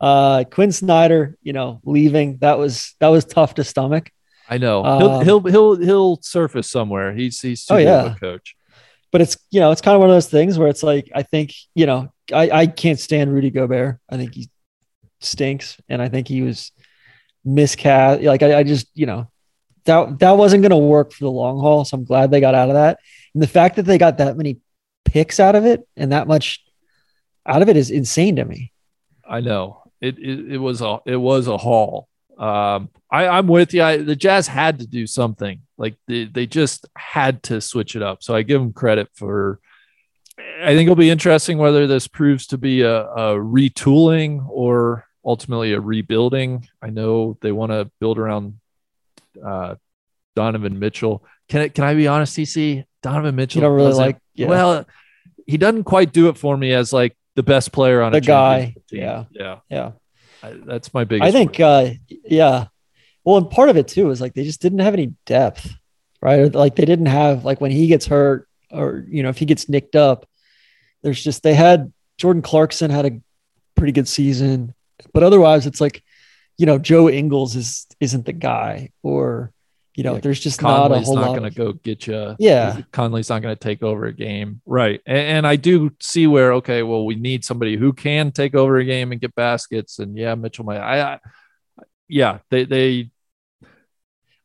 [0.00, 4.10] Uh, Quin Snyder, you know, leaving that was that was tough to stomach.
[4.48, 7.14] I know he'll um, he'll he'll he'll surface somewhere.
[7.14, 8.12] He's he's too oh, yeah.
[8.12, 8.55] a coach.
[9.16, 11.22] But it's you know it's kind of one of those things where it's like I
[11.22, 13.98] think you know I I can't stand Rudy Gobert.
[14.10, 14.50] I think he
[15.22, 16.70] stinks, and I think he was
[17.42, 18.20] miscast.
[18.20, 19.30] Like I, I just you know
[19.86, 21.86] that that wasn't going to work for the long haul.
[21.86, 22.98] So I'm glad they got out of that.
[23.32, 24.58] And the fact that they got that many
[25.06, 26.62] picks out of it and that much
[27.46, 28.70] out of it is insane to me.
[29.26, 30.18] I know it.
[30.18, 32.10] It, it was a it was a haul.
[32.36, 33.82] Um, I, I'm with you.
[33.82, 35.60] I, the Jazz had to do something.
[35.78, 38.22] Like they, they just had to switch it up.
[38.22, 39.60] So I give them credit for.
[40.38, 45.72] I think it'll be interesting whether this proves to be a, a retooling or ultimately
[45.72, 46.68] a rebuilding.
[46.82, 48.58] I know they want to build around
[49.44, 49.76] uh,
[50.34, 51.24] Donovan Mitchell.
[51.48, 52.84] Can it, can I be honest, TC?
[53.02, 53.62] Donovan Mitchell.
[53.62, 54.18] You don't really like.
[54.34, 54.48] Yeah.
[54.48, 54.86] Well,
[55.46, 58.20] he doesn't quite do it for me as like the best player on the a
[58.20, 58.74] guy.
[58.90, 59.00] Team.
[59.00, 59.92] Yeah, yeah, yeah.
[60.46, 61.26] I, that's my biggest.
[61.26, 61.58] I think.
[61.60, 61.90] Uh,
[62.24, 62.66] yeah.
[63.24, 65.74] Well, and part of it too is like they just didn't have any depth,
[66.20, 66.52] right?
[66.54, 69.68] Like they didn't have like when he gets hurt or you know if he gets
[69.68, 70.28] nicked up,
[71.02, 73.20] there's just they had Jordan Clarkson had a
[73.74, 74.74] pretty good season,
[75.12, 76.02] but otherwise it's like
[76.58, 79.52] you know, Joe Ingles is isn't the guy, or
[79.96, 81.38] You know, Yeah, there's just not a Conley's whole not lot.
[81.38, 82.36] going to go get you.
[82.38, 82.82] Yeah.
[82.92, 85.00] Conley's not going to take over a game, right?
[85.06, 88.76] And, and I do see where okay, well, we need somebody who can take over
[88.76, 90.78] a game and get baskets, and yeah, Mitchell might.
[90.78, 91.20] I, I
[92.08, 93.10] yeah, they they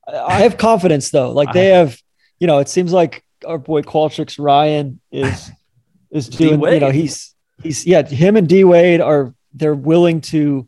[0.07, 1.31] I have confidence though.
[1.31, 1.97] Like they have,
[2.39, 5.51] you know, it seems like our boy Qualtrics Ryan is
[6.11, 6.51] is doing.
[6.51, 6.81] You D-Wade.
[6.81, 8.05] know, he's he's yeah.
[8.07, 10.67] Him and D Wade are they're willing to,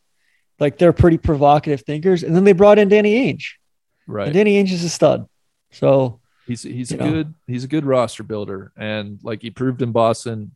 [0.59, 2.23] like they're pretty provocative thinkers.
[2.23, 3.45] And then they brought in Danny Ainge,
[4.07, 4.25] right.
[4.27, 5.27] and Danny Ainge is a stud.
[5.71, 7.09] So He's he's a know.
[7.09, 10.55] good he's a good roster builder, and like he proved in Boston,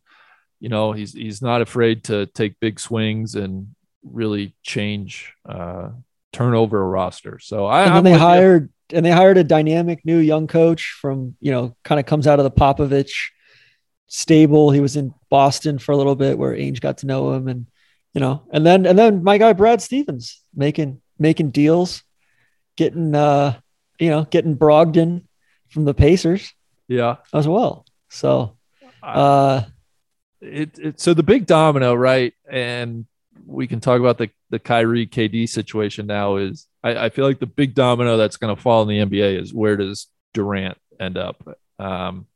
[0.60, 5.88] you know he's he's not afraid to take big swings and really change, uh,
[6.32, 7.38] turn over a roster.
[7.38, 8.26] So I and I'm then they with you.
[8.26, 12.26] hired and they hired a dynamic new young coach from you know kind of comes
[12.26, 13.30] out of the Popovich
[14.08, 14.70] stable.
[14.70, 17.66] He was in Boston for a little bit where Ainge got to know him, and
[18.12, 22.02] you know, and then and then my guy Brad Stevens making making deals,
[22.78, 23.58] getting uh
[23.98, 25.24] you know getting Brogdon
[25.68, 26.54] from the Pacers
[26.86, 27.16] yeah.
[27.34, 27.84] as well.
[28.08, 28.56] So
[29.02, 29.64] uh
[30.40, 32.32] it, it so the big domino, right?
[32.48, 33.06] And
[33.44, 36.36] we can talk about the the Kyrie KD situation now.
[36.36, 39.42] Is I, I feel like the big domino that's going to fall in the NBA
[39.42, 41.42] is where does Durant end up?
[41.80, 42.26] Um,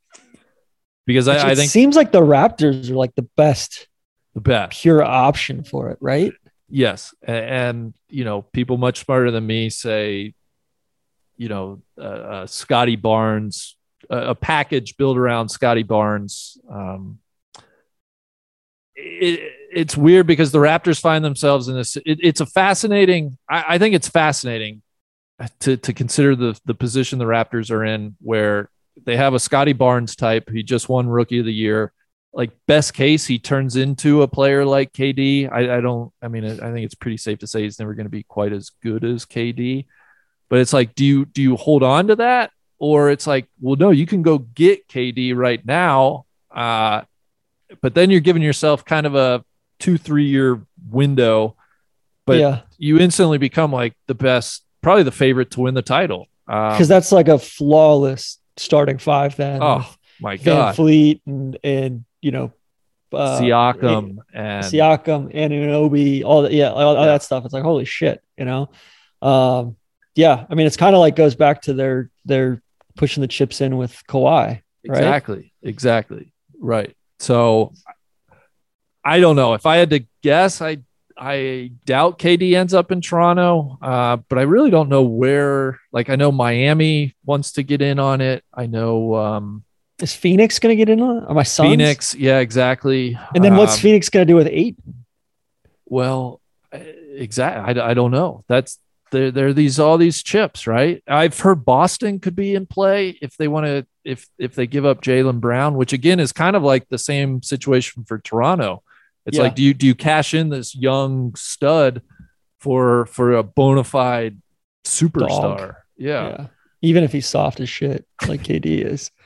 [1.06, 3.86] because I, I it think seems like the Raptors are like the best
[4.34, 4.80] the best.
[4.80, 6.32] pure option for it, right?
[6.74, 10.32] Yes, A- and, you know, people much smarter than me say,
[11.36, 13.76] you know, uh, uh, Scotty Barnes,
[14.08, 16.56] a, a package built around Scotty Barnes.
[16.70, 17.18] Um,
[18.94, 21.96] it, it's weird because the Raptors find themselves in this.
[21.96, 23.36] It, it's a fascinating.
[23.50, 24.80] I, I think it's fascinating
[25.60, 28.70] to to consider the the position the Raptors are in, where
[29.04, 30.48] they have a Scotty Barnes type.
[30.50, 31.92] He just won Rookie of the Year
[32.34, 35.50] like best case he turns into a player like KD.
[35.52, 36.12] I, I don't.
[36.22, 38.52] I mean, I think it's pretty safe to say he's never going to be quite
[38.52, 39.86] as good as KD.
[40.48, 43.76] But it's like, do you do you hold on to that, or it's like, well,
[43.76, 47.02] no, you can go get KD right now, uh,
[47.80, 49.44] but then you're giving yourself kind of a
[49.78, 51.56] two three year window,
[52.26, 56.28] but yeah, you instantly become like the best, probably the favorite to win the title.
[56.48, 59.36] Um, because that's like a flawless starting five.
[59.36, 59.86] Then oh
[60.20, 62.52] my Van god, Fleet and and you know
[63.12, 67.12] uh, Siakam and Siakam and Unobi, all that, yeah, all, all Yeah.
[67.12, 67.44] that stuff.
[67.44, 68.70] It's like holy shit, you know.
[69.20, 69.76] Um,
[70.14, 72.62] yeah, I mean, it's kind of like goes back to their their
[72.96, 74.46] pushing the chips in with Kawhi.
[74.46, 74.62] right?
[74.84, 75.52] Exactly.
[75.62, 76.32] Exactly.
[76.58, 76.96] Right.
[77.18, 77.72] So
[79.04, 79.54] I don't know.
[79.54, 80.78] If I had to guess, I
[81.16, 83.78] I doubt KD ends up in Toronto.
[83.82, 85.78] Uh, but I really don't know where.
[85.92, 88.44] Like I know Miami wants to get in on it.
[88.54, 89.64] I know um,
[90.02, 91.24] Is Phoenix going to get in on it?
[91.28, 91.70] Or my Suns?
[91.70, 92.14] Phoenix.
[92.14, 93.16] Yeah, exactly.
[93.34, 94.76] And then what's Um, Phoenix going to do with eight?
[95.86, 96.40] Well,
[96.72, 97.80] exactly.
[97.80, 98.44] I, I don't know.
[98.48, 98.78] That's
[99.10, 99.30] there.
[99.30, 101.02] There are these all these chips, right?
[101.06, 103.86] I've heard Boston could be in play if they want to.
[104.04, 107.40] If if they give up Jaylen Brown, which again is kind of like the same
[107.42, 108.82] situation for Toronto.
[109.26, 109.44] It's Yeah.
[109.44, 112.02] like do you do you cash in this young stud
[112.58, 114.38] for for a bona fide
[114.84, 115.76] superstar?
[115.96, 116.46] Yeah.
[116.80, 119.12] Even if he's soft as shit, like KD is.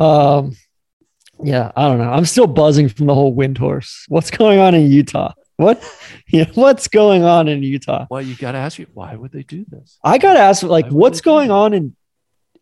[0.00, 0.56] Um,
[1.42, 2.10] yeah, I don't know.
[2.10, 4.04] I'm still buzzing from the whole wind horse.
[4.08, 5.32] What's going on in Utah?
[5.56, 5.82] What?
[6.32, 8.06] Yeah, what's going on in Utah?
[8.08, 9.98] Well, you got to ask you why would they do this?
[10.04, 11.96] I got to ask, like, what's going on in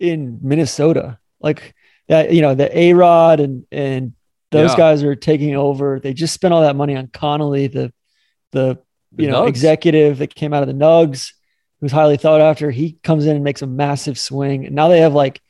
[0.00, 1.18] in Minnesota?
[1.38, 1.74] Like
[2.08, 4.14] that, you know, the A Rod and and
[4.52, 4.76] those Yeah.
[4.78, 6.00] guys are taking over.
[6.00, 7.92] They just spent all that money on Connelly, the
[8.52, 8.78] the
[9.12, 9.48] The you know Nugs.
[9.48, 11.32] executive that came out of the Nugs,
[11.82, 12.70] who's highly thought after.
[12.70, 15.42] He comes in and makes a massive swing, and now they have like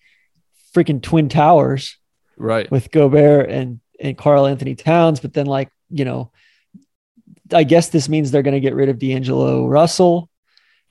[0.78, 1.96] freaking twin towers
[2.36, 2.70] Right.
[2.70, 5.18] with Gobert and and Karl Anthony Towns.
[5.20, 6.30] But then, like you know,
[7.52, 10.28] I guess this means they're going to get rid of D'Angelo Russell,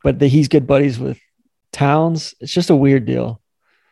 [0.04, 1.19] but the, he's good buddies with
[1.71, 2.34] Towns.
[2.39, 3.41] It's just a weird deal.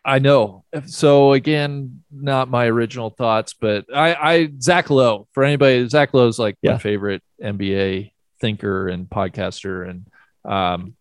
[0.04, 0.64] I know.
[0.86, 5.88] So again, not my original thoughts, but I, I Zach Lowe for anybody.
[5.88, 6.72] Zach Lowe is like Yeah.
[6.72, 10.06] my favorite NBA thinker and podcaster, and
[10.44, 10.94] um,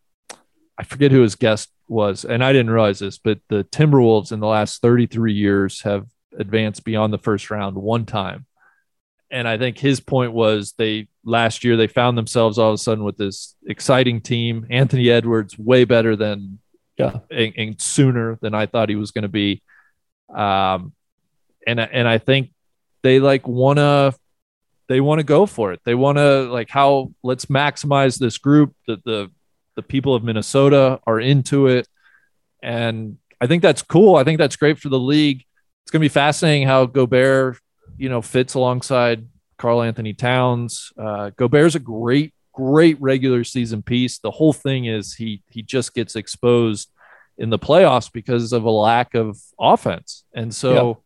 [0.77, 4.39] I forget who his guest was, and I didn't realize this, but the Timberwolves in
[4.39, 6.05] the last 33 years have
[6.37, 8.45] advanced beyond the first round one time,
[9.31, 12.77] and I think his point was they last year they found themselves all of a
[12.77, 14.67] sudden with this exciting team.
[14.69, 16.59] Anthony Edwards way better than
[16.97, 17.19] Yeah.
[17.31, 19.61] and, and sooner than I thought he was going to be.
[20.33, 20.93] Um,
[21.67, 22.51] and and I think
[23.01, 24.13] they like want to
[24.87, 25.81] they want to go for it.
[25.83, 28.75] They want to like how let's maximize this group.
[28.87, 29.31] That the
[29.75, 31.87] the people of Minnesota are into it,
[32.61, 34.15] and I think that's cool.
[34.15, 35.43] I think that's great for the league.
[35.83, 37.59] It's going to be fascinating how Gobert,
[37.97, 40.91] you know, fits alongside Karl Anthony Towns.
[40.97, 44.17] Uh, Gobert's a great, great regular season piece.
[44.19, 46.89] The whole thing is he he just gets exposed
[47.37, 50.23] in the playoffs because of a lack of offense.
[50.33, 51.03] And so,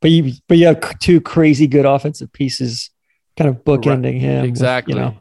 [0.00, 2.90] But you but you have two crazy good offensive pieces
[3.36, 4.42] kind of bookending him.
[4.42, 4.94] with, exactly.
[4.94, 5.16] you know,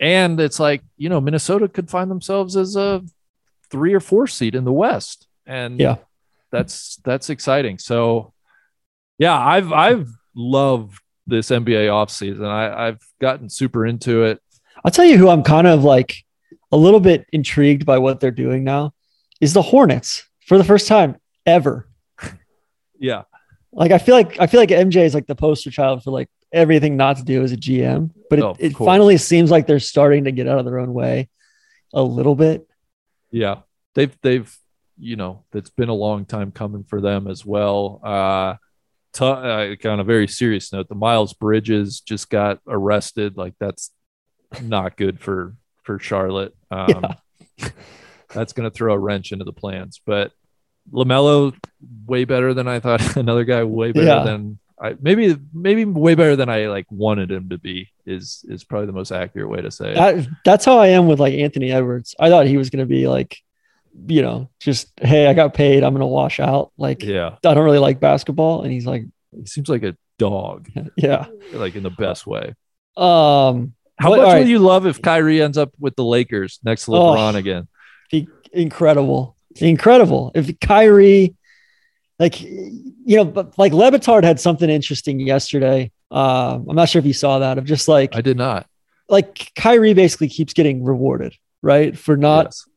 [0.00, 3.02] And it's like, you know, Minnesota could find themselves as a
[3.70, 5.28] three or four seed in the West.
[5.46, 5.96] And Yeah.
[6.50, 7.78] that's that's exciting.
[7.78, 8.32] So
[9.18, 12.46] yeah, I've I've loved this NBA offseason.
[12.46, 14.40] I, I've gotten super into it.
[14.84, 16.24] I'll tell you who I'm kind of like
[16.72, 18.92] a little bit intrigued by what they're doing now
[19.40, 21.86] is the Hornets for the first time ever.
[22.98, 23.22] Yeah.
[23.72, 26.28] Like I feel like I feel like MJ is like the poster child for like
[26.52, 29.66] everything not to do as a GM, but it, Oh, of it finally seems like
[29.66, 31.28] they're starting to get out of their own way
[31.92, 32.66] a little bit.
[33.30, 33.60] Yeah.
[33.94, 34.54] They've they've
[34.98, 38.00] you know, it's been a long time coming for them as well.
[38.04, 38.56] Uh
[39.12, 43.36] t- uh, on a very serious note, the Miles Bridges just got arrested.
[43.36, 43.90] Like that's
[44.62, 46.54] not good for for Charlotte.
[46.70, 47.04] Um,
[48.34, 50.00] that's going to throw a wrench into the plans.
[50.04, 50.32] But
[50.92, 51.54] LaMelo,
[52.06, 53.16] way better than I thought.
[53.16, 54.24] Another guy, way better Yeah.
[54.24, 57.88] than I maybe maybe way better than I like wanted him to be.
[58.06, 59.94] Is is probably the most accurate way to say it.
[59.96, 62.14] That, that's how I am with like Anthony Edwards.
[62.18, 63.36] I thought he was going to be like,
[64.08, 66.72] you know, just hey, I got paid, I'm going to wash out.
[66.78, 69.04] Like yeah, I don't really like basketball, and he's like,
[69.36, 71.26] he seems like a dog, yeah.
[71.52, 72.54] like in the best way.
[72.96, 74.38] Um, How What- much right.
[74.40, 77.14] will you love if Kyrie ends up with the Lakers next to Oh.
[77.14, 77.68] LeBron again?
[78.10, 80.32] be incredible, incredible.
[80.34, 81.34] If Kyrie,
[82.20, 85.90] like you know, but like Le Batard had something interesting yesterday.
[86.12, 88.66] Um, I'm not sure if you saw that of just like I did not.
[89.08, 91.96] like Kyrie basically keeps getting rewarded, right?
[91.98, 92.68] For not, Yes.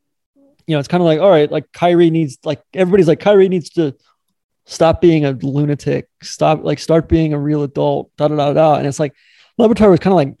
[0.66, 3.48] you know, it's kind of like, all right, like Kyrie needs like everybody's like Kyrie
[3.48, 3.94] needs to
[4.66, 8.74] stop being a lunatic, stop like start being a real adult, da da da da.
[8.76, 9.14] And it's like
[9.58, 10.34] Le Batard was kind of like,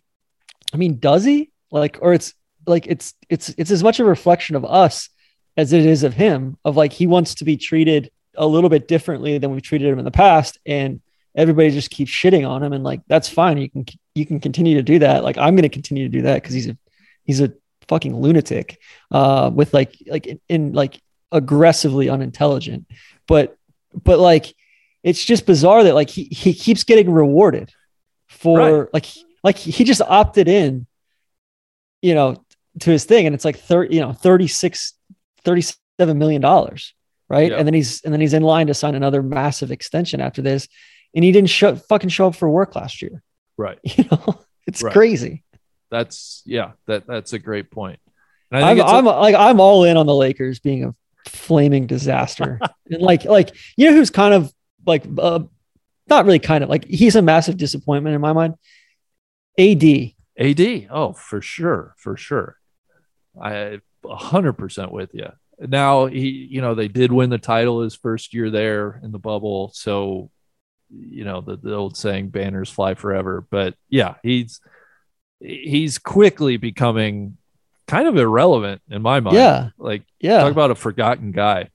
[0.72, 1.50] I mean, does he?
[1.70, 2.32] Like, or it's
[2.66, 5.10] like it's it's it's as much a reflection of us
[5.56, 8.88] as it is of him, of like he wants to be treated a little bit
[8.88, 10.58] differently than we've treated him in the past.
[10.66, 11.00] And
[11.34, 12.72] everybody just keeps shitting on him.
[12.72, 13.58] And like that's fine.
[13.58, 15.24] You can you can continue to do that.
[15.24, 16.76] Like I'm gonna continue to do that because he's a
[17.24, 17.52] he's a
[17.88, 18.80] fucking lunatic
[19.10, 21.00] uh with like like in, in like
[21.32, 22.86] aggressively unintelligent.
[23.26, 23.56] But
[24.02, 24.54] but like
[25.02, 27.70] it's just bizarre that like he he keeps getting rewarded
[28.28, 28.88] for Right.
[28.94, 29.06] like
[29.42, 30.86] like he just opted in
[32.02, 32.42] you know
[32.80, 34.94] to his thing and it's like 30 you know 36
[35.44, 36.94] 37 million dollars
[37.34, 40.42] right and then he's and then he's in line to sign another massive extension after
[40.42, 40.68] this
[41.14, 43.22] and he didn't show fucking show up for work last year
[43.56, 43.78] Right.
[43.84, 44.92] you know it's Right.
[44.92, 45.44] crazy
[45.90, 46.72] That's yeah.
[46.88, 48.00] That that's a great point.
[48.50, 50.84] And I I'm, think it's a- I'm like I'm all in on the Lakers being
[50.84, 50.94] a
[51.28, 52.58] flaming disaster
[52.90, 54.52] and like like you know who's kind of
[54.86, 55.40] like uh,
[56.08, 58.54] not really kind of like he's a massive disappointment in my mind
[59.58, 59.84] AD
[60.36, 60.88] AD.
[60.90, 62.56] Oh, for sure, for sure.
[63.40, 65.30] I hundred percent with you.
[65.58, 69.18] Now he, you know, they did win the title his first year there in the
[69.18, 70.30] bubble, so
[70.90, 74.60] you know the, the old saying "banners fly forever." But yeah, he's
[75.40, 77.36] he's quickly becoming
[77.86, 79.36] kind of irrelevant in my mind.
[79.36, 81.68] yeah like yeah talk about a forgotten guy.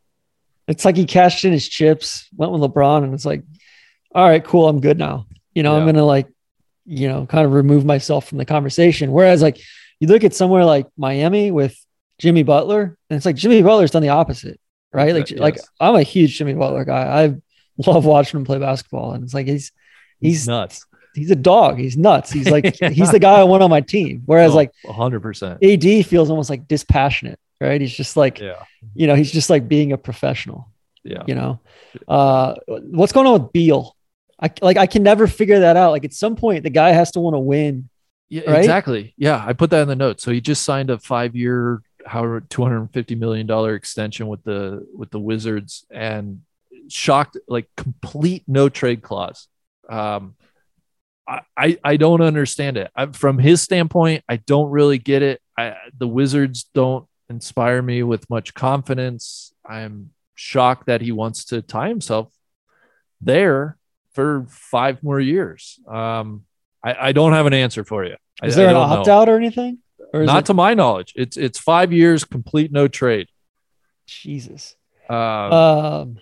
[0.68, 3.42] It's like he cashed in his chips, went with LeBron, and it's like,
[4.14, 5.26] all right, cool, I'm good now.
[5.56, 6.28] You know, I'm gonna like,
[6.86, 9.12] you know, kind of remove myself from the conversation.
[9.12, 9.60] Whereas like
[10.00, 11.76] you look at somewhere like Miami with
[12.20, 14.60] Jimmy Butler, and it's like Jimmy Butler's done the opposite,
[14.94, 15.14] right?
[15.14, 15.40] Like, Yes.
[15.40, 17.24] like I'm a huge Jimmy Butler guy.
[17.24, 17.36] I
[17.90, 19.72] love watching him play basketball, and it's like he's
[20.20, 20.86] he's nuts.
[21.16, 21.80] he's a dog.
[21.80, 22.32] He's nuts.
[22.32, 24.22] He's like he's the guy I want on my team.
[24.26, 25.64] Whereas like hundred percent.
[25.64, 27.80] AD feels almost like dispassionate, right?
[27.82, 28.64] He's just like Yeah,
[28.94, 30.70] you know he's just like being a professional
[31.06, 31.24] yeah.
[31.28, 31.62] you know
[32.10, 33.96] uh what's going on with beal
[34.38, 37.10] i like i can never figure that out like at some point the guy has
[37.12, 37.88] to want to win
[38.30, 38.60] Yeah, right?
[38.60, 39.14] exactly.
[39.18, 40.24] Yeah, I put that in the notes.
[40.24, 44.44] So he just signed a five-year, however, two hundred and fifty million dollar extension with
[44.44, 46.42] the with the Wizards, and
[46.90, 49.48] shocked like complete no trade clause.
[49.90, 50.36] Um,
[51.56, 52.90] I I, don't understand it.
[52.96, 55.42] I, from his standpoint, I don't really get it.
[55.56, 59.54] I, the Wizards don't inspire me with much confidence.
[59.64, 62.34] I'm shocked that he wants to tie himself
[63.22, 63.78] there
[64.14, 65.80] for five more years.
[65.88, 66.46] Um,
[66.84, 68.16] I, I don't have an answer for you.
[68.42, 69.80] I- is there I an opt out or anything
[70.14, 71.14] Not it, to my knowledge.
[71.16, 73.28] It's it's five years, complete no trade.
[74.06, 74.76] jesus
[75.10, 75.14] Uh,
[76.04, 76.20] um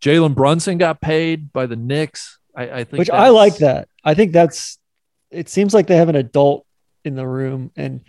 [0.00, 2.38] Jalen Brunson got paid by the Knicks.
[2.56, 4.78] I, I think, which i like that i think that's
[5.30, 6.64] it seems like they have an adult
[7.04, 8.00] in the room and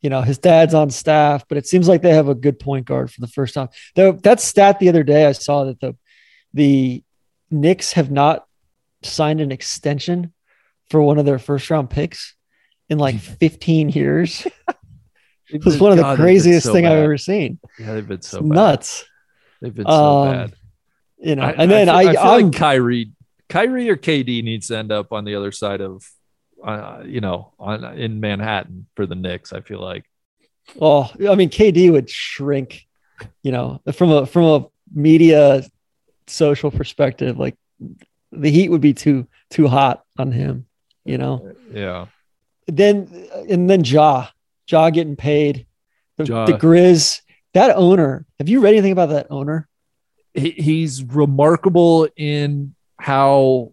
[0.00, 2.86] you know his dad's on staff but it seems like they have a good point
[2.86, 5.94] guard for the first time though that stat the other day i saw that the
[6.54, 7.04] the
[7.50, 8.46] Knicks have not
[9.02, 10.32] signed an extension
[10.88, 12.34] for one of their first round picks
[12.90, 14.46] in like 15 years.
[15.52, 17.58] It was one of the God, they've craziest so thing I've ever seen.
[17.76, 18.48] Yeah, they've been so bad.
[18.50, 19.04] nuts.
[19.60, 20.54] They've been so Um, bad.
[21.18, 23.10] You know, I- and then feel- I, I feel I'm like Kyrie,
[23.48, 26.06] Kyrie or KD needs to end up on the other side of,
[26.64, 29.52] uh, you know, on in Manhattan for the Knicks.
[29.52, 30.04] I feel like.
[30.80, 32.86] Oh, I mean, KD would shrink,
[33.42, 35.64] you know, from a from a media
[36.28, 37.40] social perspective.
[37.40, 37.56] Like
[38.30, 40.66] the heat would be too too hot on him,
[41.04, 41.50] you know.
[41.72, 42.06] Yeah.
[42.76, 43.08] Then
[43.48, 44.28] and then Ja,
[44.70, 45.66] Ja getting paid.
[46.16, 46.46] The, Ja.
[46.46, 47.20] the Grizz,
[47.54, 48.26] that owner.
[48.38, 49.66] Have you read anything about that owner?
[50.34, 53.72] he, he's remarkable in how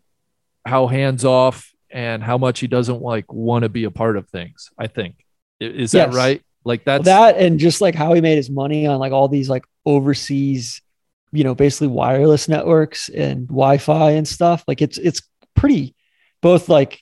[0.65, 4.27] how hands off and how much he doesn't like want to be a part of
[4.29, 4.69] things.
[4.77, 5.15] I think
[5.59, 6.15] is that Yes.
[6.15, 6.41] right?
[6.65, 9.49] Like that's that and just like how he made his money on like all these
[9.49, 10.81] like overseas,
[11.31, 14.63] you know, basically wireless networks and Wi-Fi and stuff.
[14.67, 15.21] Like it's it's
[15.55, 15.95] pretty
[16.41, 16.99] both like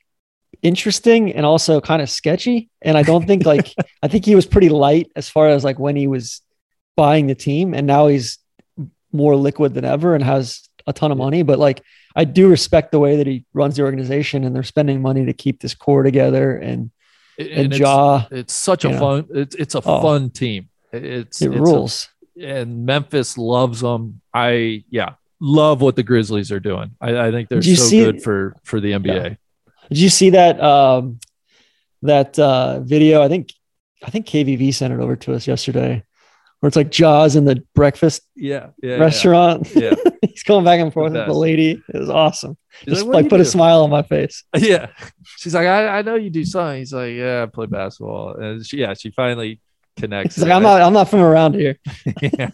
[0.61, 2.69] interesting and also kind of sketchy.
[2.81, 5.79] And I don't think like I think he was pretty light as far as like
[5.79, 6.41] when he was
[6.95, 8.39] buying the team, and now he's
[9.11, 11.43] more liquid than ever and has a ton of money.
[11.43, 11.81] But like
[12.15, 15.33] I do respect the way that he runs the organization, and they're spending money to
[15.33, 16.91] keep this core together and
[17.37, 18.25] and and it's, Ja.
[18.31, 18.99] it's such a know.
[18.99, 20.01] fun it's it's a Oh.
[20.01, 20.69] fun team.
[20.93, 22.09] It's It it's a- rules.
[22.41, 24.21] and Memphis loves them.
[24.33, 26.91] I yeah, love what the Grizzlies are doing.
[27.01, 29.37] I, I think they're so see good for for the NBA.
[29.89, 31.19] Did you see that um
[32.01, 33.21] that uh video?
[33.21, 33.49] I think
[34.03, 36.03] I think KVV sent it over to us yesterday,
[36.59, 39.73] where it's like Ja's in the breakfast Yeah, yeah, restaurant.
[39.75, 39.95] Yeah.
[40.21, 41.81] He's going back and forth with the lady.
[41.93, 42.57] It was awesome.
[42.83, 44.43] Just like, like put a smile on my face.
[44.57, 44.89] Yeah.
[45.37, 46.79] She's like, I, I know you do something.
[46.79, 48.35] He's like, Yeah, I play basketball.
[48.35, 49.61] And she, yeah, she finally
[49.97, 50.35] connects.
[50.35, 50.51] He's like.
[50.51, 51.77] I'm not I'm not from around here.
[52.21, 52.51] yeah.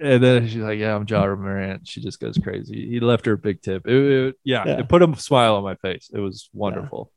[0.00, 1.86] And then she's like, Yeah, I'm Ja Morant.
[1.88, 2.88] She just goes crazy.
[2.88, 3.86] He left her a big tip.
[3.86, 4.78] It, it- yeah, Yeah.
[4.80, 6.10] it put a smile on my face.
[6.12, 7.10] It was wonderful.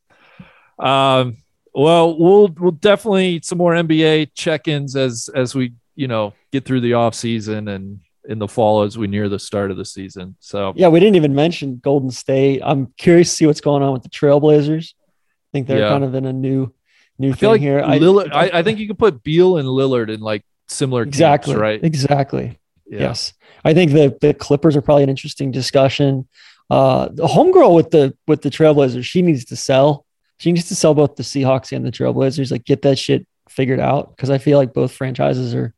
[0.79, 1.37] Um,
[1.73, 6.81] well, we'll we'll definitely some more NBA check-ins as as we, you know, get through
[6.81, 10.35] the off season and in the fall as we near the start of the season.
[10.39, 12.61] So Yeah, we didn't even mention Golden State.
[12.63, 14.93] I'm curious to see what's going on with the Trailblazers.
[14.95, 15.89] I think they're Yeah.
[15.89, 16.73] kind of in a new
[17.19, 17.81] new I thing like here.
[17.81, 21.83] Lillard, I, I think you could put Beal and Lillard in like similar exactly right?
[21.83, 22.59] Exactly.
[22.87, 22.99] Yeah.
[22.99, 23.33] Yes.
[23.63, 26.27] I think the the Clippers are probably an interesting discussion.
[26.69, 30.05] Uh the homegirl with the with the Trailblazers, she needs to sell.
[30.37, 32.51] She needs to sell both the Seahawks and the Trailblazers.
[32.51, 35.73] Like get that shit figured out because I feel like both franchises are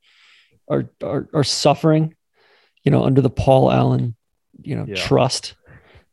[0.69, 2.15] are are, are suffering,
[2.83, 4.15] you know, under the Paul Allen,
[4.61, 4.95] you know, Yeah.
[4.95, 5.55] trust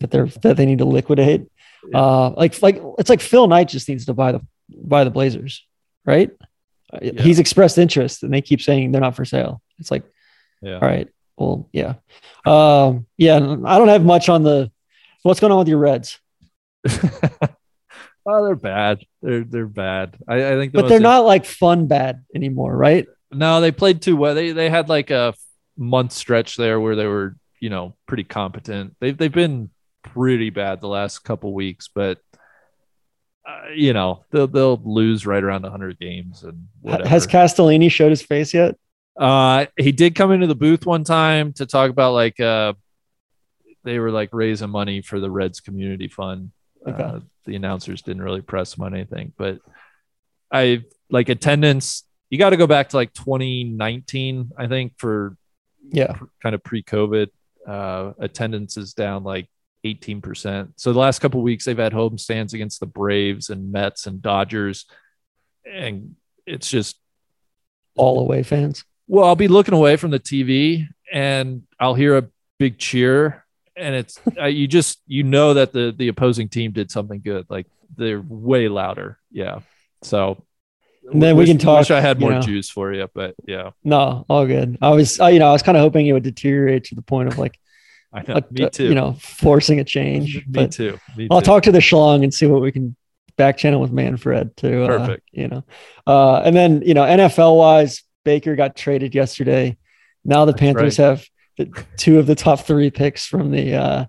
[0.01, 1.47] that they're that they need to liquidate.
[1.89, 1.99] Yeah.
[2.01, 5.65] Uh like like it's like Phil Knight just needs to buy the buy the Blazers,
[6.05, 6.31] right?
[6.95, 9.61] Uh, He's expressed interest and they keep saying they're not for sale.
[9.79, 10.05] It's like
[10.63, 10.75] Yeah.
[10.75, 11.09] all right.
[11.37, 11.95] Well, yeah.
[12.47, 14.71] Um, yeah, I don't have much on the
[15.23, 16.21] what's going on with your Reds,
[18.27, 19.05] oh, they're bad.
[19.23, 20.17] They're they're bad.
[20.29, 23.07] I, I think, the but they're not like fun bad anymore, right?
[23.33, 24.35] No, they played too well.
[24.35, 25.35] They they had like a
[25.77, 28.97] month stretch there where they were, you know, pretty competent.
[29.01, 29.71] They've they've been
[30.03, 32.19] pretty bad the last couple weeks, but
[33.47, 37.09] uh, you know they'll they'll lose right around 100 games and whatever.
[37.09, 38.77] Has Castellini showed his face yet?
[39.19, 42.73] Uh, he did come into the booth one time to talk about like uh,
[43.85, 46.51] they were like raising money for the Reds community fund.
[46.87, 47.03] Okay.
[47.03, 49.59] Uh, the announcers didn't really press him on anything, but
[50.51, 52.05] I like attendance.
[52.31, 55.37] You got to go back to like 2019, I think, for
[55.91, 56.17] Yeah.
[56.43, 57.29] kind of pre-COVID.
[57.67, 59.49] Uh, attendance is down like
[59.85, 60.73] 18%.
[60.77, 64.21] So the last couple weeks they've had home stands against the Braves and Mets and
[64.23, 64.87] Dodgers,
[65.71, 66.17] and
[66.47, 66.97] it's just
[67.97, 68.85] All away fans.
[69.07, 72.29] well, I'll be looking away from the TV and I'll hear a
[72.59, 73.45] big cheer,
[73.77, 77.47] and it's uh, you just you know that the the opposing team did something good.
[77.49, 77.67] Like
[77.97, 79.19] they're way louder.
[79.31, 79.61] Yeah.
[80.03, 80.43] So
[81.11, 82.41] And then we can talk, Wish I had you more know.
[82.41, 84.79] juice for you, but yeah, No, all good.
[84.83, 87.03] I was, I, you know, I was kind of hoping it would deteriorate to the
[87.03, 87.59] point of like,
[88.15, 88.35] I know.
[88.35, 88.85] like, Me uh, too.
[88.89, 90.37] you know, forcing a change.
[90.37, 90.99] me but too.
[91.17, 91.47] Me I'll too.
[91.47, 92.95] talk to the schlong and see what we can
[93.37, 95.29] back channel with Manfred to, uh, Perfect.
[95.33, 95.65] you know,
[96.07, 99.77] uh, and then, you know, NFL wise, Baker got traded yesterday.
[100.25, 101.25] Now the That's Panthers have
[101.59, 104.05] the, two of the top three picks from the, uh,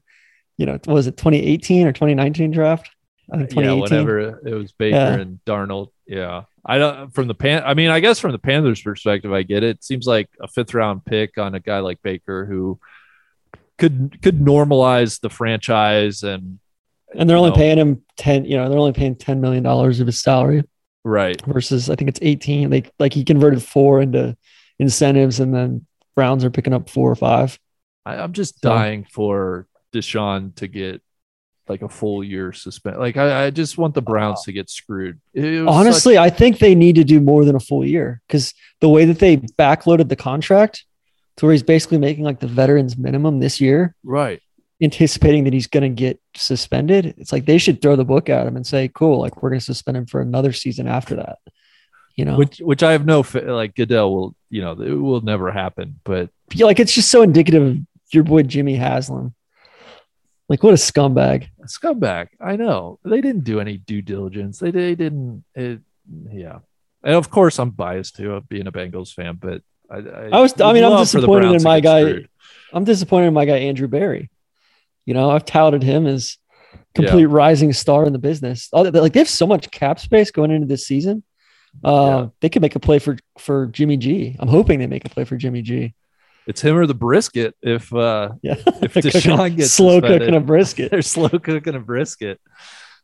[0.57, 2.89] you know, was it 2018 or 2019 draft?
[3.31, 3.81] I think yeah, 2018.
[3.81, 5.13] whenever it was Baker Yeah.
[5.15, 5.89] and Darnold.
[6.07, 6.43] Yeah.
[6.63, 9.63] I don't from the pan I mean, I guess from the Panthers perspective, I get
[9.63, 9.77] it.
[9.77, 12.79] It seems like a fifth round pick on a guy like Baker who
[13.77, 16.59] could could normalize the franchise and
[17.13, 17.55] and they're only no.
[17.55, 20.63] paying him 10, you know, they're only paying $10 million of his salary
[21.03, 21.41] right.
[21.45, 22.69] versus I think it's 18.
[22.69, 24.35] They like he converted four into
[24.79, 27.57] incentives and then Browns are picking up four or five.
[28.05, 31.01] I, I'm just So- dying for Deshaun to get
[31.67, 32.97] like a full year suspend.
[32.97, 35.19] Like I, I just want the Browns to get screwed.
[35.35, 38.89] Honestly, such- I think they need to do more than a full year because the
[38.89, 40.85] way that they backloaded the contract,
[41.37, 44.41] to where he's basically making like the veterans minimum this year, Right.
[44.81, 47.13] anticipating that he's going to get suspended.
[47.17, 49.59] It's like they should throw the book at him and say, "Cool, like we're going
[49.59, 51.39] to suspend him for another season after that."
[52.15, 55.51] You know, Which which I have no like Goodell will you know it will never
[55.51, 55.99] happen.
[56.05, 57.77] But Yeah, like it's just so indicative of
[58.11, 59.33] your boy Jimmy Haslam.
[60.47, 61.47] Like what a scumbag.
[61.65, 62.27] scumbag.
[62.39, 64.59] I know they didn't do any due diligence.
[64.59, 65.43] They they didn't.
[65.55, 65.81] It,
[66.31, 66.59] yeah.
[67.03, 70.39] And of course, I'm biased too of being a Bengals fan, but I I, I
[70.41, 72.29] was- I mean, I'm love for the disappointed in my guy- screwed.
[72.73, 74.29] I'm disappointed in my guy Andrew Berry.
[75.05, 76.37] You know, I've touted him as
[76.93, 78.69] complete rising star in the business.
[78.73, 81.23] Like they have so much cap space going into this season.
[81.83, 82.27] Uh, Yeah.
[82.41, 84.35] They could make a play for for Jimmy G.
[84.39, 85.93] I'm hoping they make a play for Jimmy G.
[86.47, 87.53] It's him or the brisket.
[87.61, 88.63] If uh Yeah, if
[88.93, 90.21] They're cooking- Deshaun gets slow suspended.
[90.21, 90.91] cooking a brisket.
[90.91, 92.39] they're slow cooking a brisket.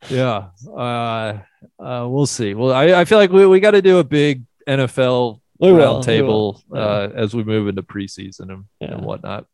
[0.09, 0.47] Yeah.
[0.67, 1.39] Uh,
[1.79, 2.53] uh, we'll see.
[2.55, 5.99] Well, I, I feel like we, we got to do a big NFL We round
[5.99, 6.79] we table will.
[6.79, 8.93] uh, as we move into preseason and, Yeah.
[8.95, 9.45] and whatnot.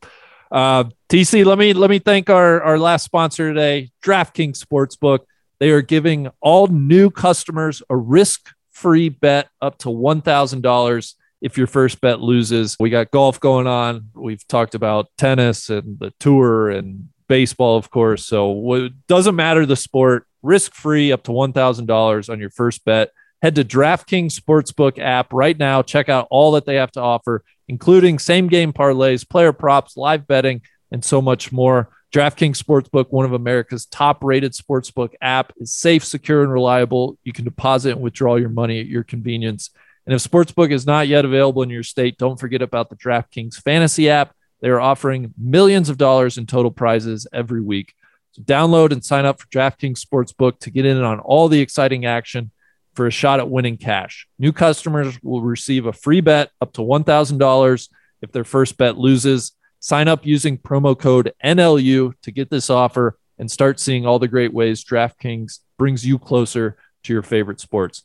[0.51, 5.19] Uh, TC, let me let me thank our our last sponsor today, DraftKings Sportsbook.
[5.59, 11.57] They are giving all new customers a risk-free bet up to one thousand dollars if
[11.57, 12.77] your first bet loses.
[12.79, 14.09] We got golf going on.
[14.15, 18.25] We've talked about tennis and the tour and baseball, of course.
[18.25, 20.25] So it doesn't matter the sport.
[20.43, 23.11] Risk-free up to one thousand dollars on your first bet.
[23.41, 25.83] Head to DraftKings Sportsbook app right now.
[25.83, 30.27] Check out all that they have to offer, including same game parlays, player props, live
[30.27, 30.61] betting,
[30.91, 31.89] and so much more.
[32.11, 37.17] DraftKings Sportsbook, one of America's top rated sportsbook app, is safe, secure, and reliable.
[37.23, 39.69] You can deposit and withdraw your money at your convenience.
[40.05, 43.61] And if Sportsbook is not yet available in your state, don't forget about the DraftKings
[43.61, 44.33] Fantasy app.
[44.61, 47.93] They are offering millions of dollars in total prizes every week.
[48.31, 52.05] So download and sign up for DraftKings Sportsbook to get in on all the exciting
[52.05, 52.51] action
[52.97, 54.27] for a shot at winning cash.
[54.39, 57.89] New customers will receive a free bet up to $1,000
[58.23, 59.51] if their first bet loses.
[59.79, 64.27] Sign up using promo code NLU to get this offer and start seeing all the
[64.27, 68.01] great ways DraftKings brings you closer to your favorite sports.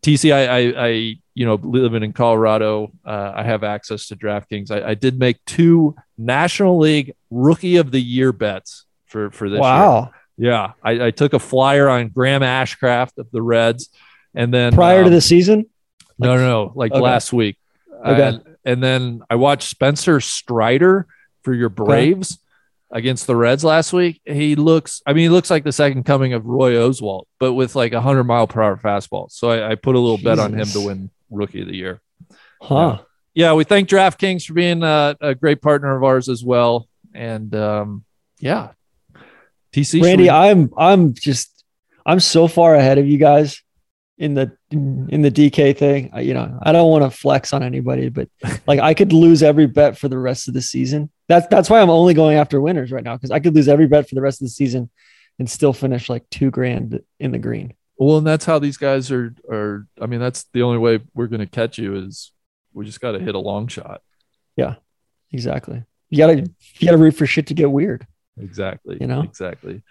[0.00, 0.88] TC, I, I, I
[1.34, 4.72] you know, living in Colorado, uh, I have access to DraftKings.
[4.72, 9.58] I, I did make two National League Rookie of the Year bets for for this
[9.58, 9.62] year.
[9.62, 10.10] Wow.
[10.38, 13.88] Yeah, I, I took a flyer on Graham Ashcraft of the Reds,
[14.36, 15.66] and then Prior to um, the season,
[16.18, 17.00] no, no, no, like Okay.
[17.00, 17.56] last week.
[18.06, 18.22] Okay.
[18.28, 21.06] And, and then I watched Spencer Strider
[21.42, 22.38] for your Braves
[22.92, 24.20] against the Reds last week.
[24.24, 27.74] He looks, I mean, he looks like the second coming of Roy Oswalt, but with
[27.74, 29.30] like a hundred mile per hour fastball.
[29.32, 32.00] So I, I put a little bet on him to win Rookie of the Year.
[32.62, 32.98] huh?
[33.34, 36.88] Yeah, we thank DraftKings for being a, a great partner of ours as well.
[37.14, 38.04] And um,
[38.40, 38.70] yeah,
[39.72, 41.64] TC, Randy, we- I'm I'm just
[42.04, 43.62] I'm so far ahead of you guys
[44.18, 46.10] in the in, in the DK thing.
[46.12, 48.28] I, you know, I don't want to flex on anybody, but
[48.66, 51.10] like I could lose every bet for the rest of the season.
[51.28, 53.86] That's that's why I'm only going after winners right now because I could lose every
[53.86, 54.90] bet for the rest of the season
[55.38, 57.74] and still finish like two grand in the green.
[57.98, 59.34] Well, and that's how these guys are.
[59.50, 62.32] Are I mean, that's the only way we're going to catch you is
[62.72, 64.02] we just got to hit a long shot.
[64.56, 64.76] Yeah,
[65.32, 65.82] exactly.
[66.08, 66.36] You gotta
[66.78, 68.06] you gotta root for shit to get weird.
[68.38, 68.98] Exactly.
[69.00, 69.22] You know?
[69.22, 69.82] exactly.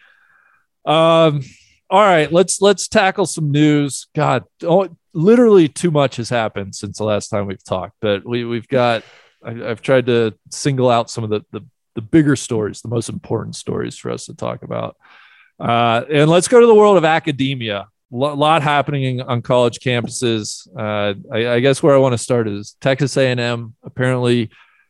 [0.86, 1.42] Um.
[1.90, 2.32] All right.
[2.32, 4.08] Let's let's tackle some news.
[4.16, 7.96] God, oh, literally too much has happened since the last time we've talked.
[8.02, 9.04] But we we've got.
[9.44, 11.62] I, I've tried to single out some of the the
[11.96, 14.98] the bigger stories, the most important stories for us to talk about.
[15.60, 17.88] Uh, and let's go to the world of academia.
[18.12, 20.68] A lot happening on college campuses.
[20.78, 24.50] Uh, I, I guess where I want to start is Texas A&M apparently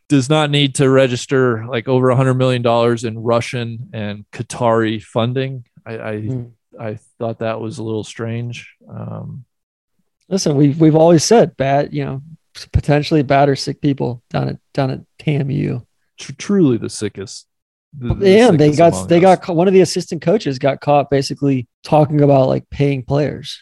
[0.09, 5.01] does not need to register like over a hundred million dollars in Russian and Qatari
[5.01, 5.65] funding.
[5.85, 6.43] I I, Hmm.
[6.79, 8.75] I thought that was a little strange.
[8.89, 9.45] Um,
[10.27, 12.21] Listen, we've we've always said bad, you know,
[12.71, 15.85] potentially bad or sick people down at down at TAMU.
[16.17, 17.47] tr- truly the sickest.
[17.97, 19.39] the- the and they got they us.
[19.39, 23.61] got one of the assistant coaches got caught basically talking about like paying players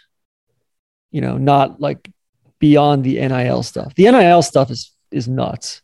[1.12, 2.10] you know not like
[2.60, 5.82] beyond the nil stuff the nil stuff is is nuts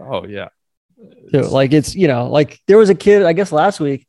[0.00, 0.48] oh yeah.
[1.30, 4.06] too like it's you know like there was a kid i guess last week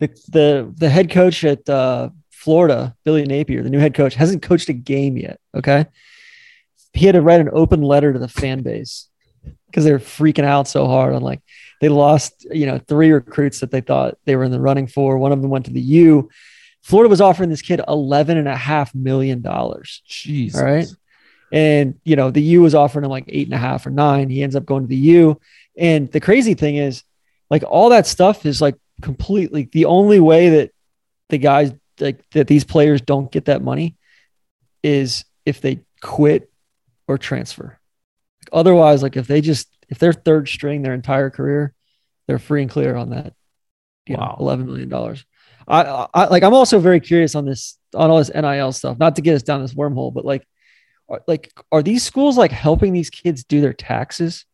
[0.00, 4.42] the the the head coach at uh florida billy napier the new head coach hasn't
[4.42, 5.86] coached a game yet okay
[6.92, 9.08] he had to write an open letter to the fan base
[9.66, 11.40] because they were freaking out so hard on like
[11.80, 15.18] they lost you know three recruits that they thought they were in the running for
[15.18, 16.28] one of them went to the u
[16.82, 20.60] florida was offering this kid 11 and a half million dollars Jesus.
[20.60, 20.88] all right.
[21.50, 24.28] And you know, the U was offering him like eight and a half or nine.
[24.28, 25.40] He ends up going to the U.
[25.76, 27.04] And the crazy thing is,
[27.50, 30.70] like all that stuff is like completely the only way that
[31.28, 33.96] the guys like that these players don't get that money
[34.82, 36.50] is if they quit
[37.06, 37.78] or transfer.
[38.52, 41.74] Otherwise, like if they just if they're third string their entire career,
[42.26, 43.34] they're free and clear on that.
[44.06, 44.36] You know, Wow.
[44.40, 45.24] eleven million dollars.
[45.66, 46.42] I, I like.
[46.42, 48.98] I'm also very curious on this on all this NIL stuff.
[48.98, 50.46] Not to get us down this wormhole, but like,
[51.10, 54.46] are, like, are these schools like helping these kids do their taxes?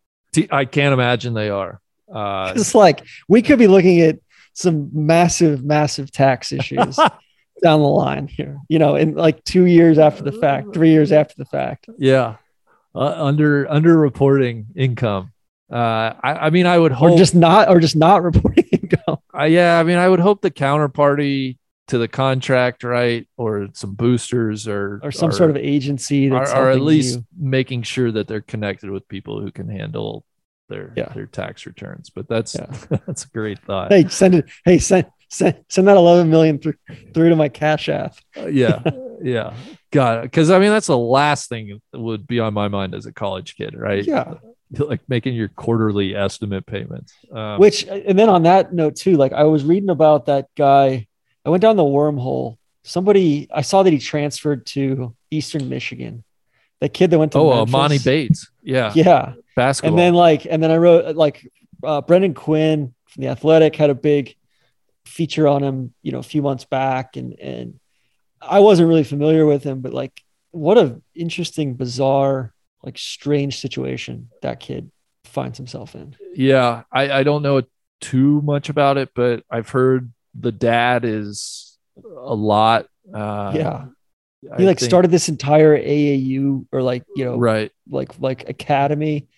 [0.51, 1.81] I can't imagine they are.
[2.13, 4.19] Uh, It's like we could be looking at
[4.55, 6.97] some massive, massive tax issues
[7.63, 8.59] down the line here.
[8.69, 11.89] You know, in like two years after the fact, three years after the fact.
[11.99, 12.37] yeah,
[12.95, 15.33] uh, under under reporting income.
[15.73, 19.19] Uh, I, I mean, I would hope Or just not, or just not reporting income.
[19.37, 23.95] uh, yeah, I mean, I would hope the counterparty to the contract, right, or some
[23.95, 27.27] boosters, or or some sort of agency are, that's are at least you.
[27.37, 30.25] making sure that they're connected with people who can handle
[30.69, 31.13] their Yeah.
[31.15, 32.11] their tax returns.
[32.11, 32.67] But that's Yeah.
[33.07, 33.93] that's a great thought.
[33.93, 34.47] Hey, send it.
[34.65, 36.75] Hey, send send send that eleven million through
[37.13, 38.15] through to my cash app.
[38.37, 38.83] Uh, yeah,
[39.23, 39.55] yeah,
[39.91, 43.07] God, because I mean that's the last thing that would be on my mind as
[43.07, 44.05] a college kid, right?
[44.05, 44.35] Yeah.
[44.79, 47.13] like making your quarterly estimate payments.
[47.31, 51.07] Um, Which and then on that note too, like I was reading about that guy.
[51.45, 52.57] I went down the wormhole.
[52.83, 56.25] Somebody I saw that he transferred to Eastern Michigan.
[56.85, 57.75] That kid that went to oh, uh, Memphis.
[57.75, 59.33] Emoni Bates, yeah, Yeah.
[59.57, 59.99] basketball.
[59.99, 61.51] And then like, and then I wrote like
[61.83, 64.37] uh, Brendan Quinn from the Athletic had a big
[65.07, 67.81] feature on him, you know, a few months back, and and
[68.43, 74.29] I wasn't really familiar with him, but like, what a interesting, bizarre, like strange situation
[74.43, 74.91] that kid
[75.25, 76.17] finds himself in.
[76.35, 77.63] yeah, I I don't know
[78.03, 82.89] too much about it, but I've heard the dad is a lot.
[83.11, 83.87] Uh, yeah,
[84.53, 87.71] I he like think- started this entire AAU or like you know right.
[87.89, 89.29] like like academy,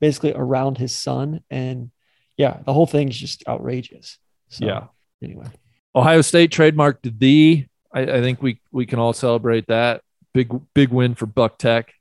[0.00, 1.90] basically around his son, and
[2.36, 4.18] yeah, the whole thing's just outrageous.
[4.48, 4.84] So, Yeah.
[5.22, 5.46] Anyway.
[5.94, 7.66] Ohio State trademarked the.
[7.92, 10.02] I, I think we we can all celebrate that
[10.32, 11.92] big big win for Buck Tech.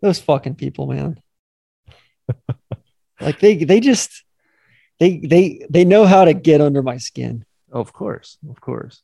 [0.00, 1.20] those fucking people, man.
[3.20, 4.24] like they they just
[5.00, 7.44] they they they know how to get under my skin.
[7.72, 9.02] Of course, of course,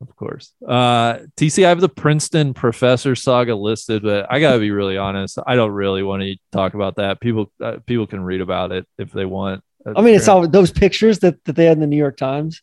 [0.00, 0.52] of course.
[0.66, 5.38] Uh, TC, I have the Princeton professor saga listed, but I gotta be really honest.
[5.46, 7.20] I don't really want to talk about that.
[7.20, 9.62] People uh, people can read about it if they want.
[9.94, 12.60] I mean, it's all those pictures that, that they had in the New York Times.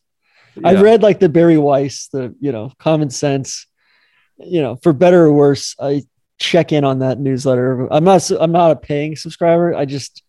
[0.62, 0.82] I Yeah.
[0.82, 3.66] read like the Bari Weiss, the you know, common sense,
[4.38, 6.02] you know, for better or worse, I
[6.38, 7.88] check in on that newsletter.
[7.92, 9.74] I'm not I'm not a paying subscriber.
[9.74, 10.22] I just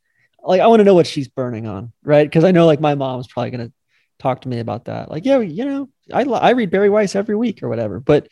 [0.43, 2.25] like I want to know what she's burning on, right?
[2.27, 3.71] Because I know like my mom's probably gonna
[4.25, 5.11] talk to me about that.
[5.11, 7.99] Like, yeah, you know, I I read Bari Weiss every week or whatever.
[7.99, 8.27] But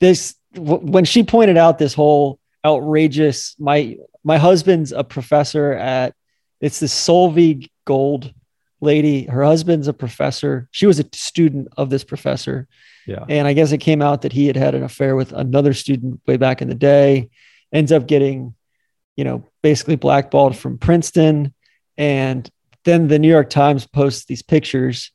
[0.00, 6.14] this w- when she pointed out this whole outrageous my my husband's a professor at
[6.60, 8.32] it's the Solveig Gold
[8.80, 9.24] lady.
[9.24, 10.68] Her husband's a professor.
[10.72, 12.66] She was a student of this professor.
[13.06, 13.24] Yeah.
[13.28, 16.20] And I guess it came out that he had had an affair with another student
[16.26, 17.30] way back in the day,
[17.72, 18.54] ends up getting,
[19.16, 21.54] you know, basically blackballed from Princeton.
[21.96, 22.50] And
[22.84, 25.12] then the New York Times posts these pictures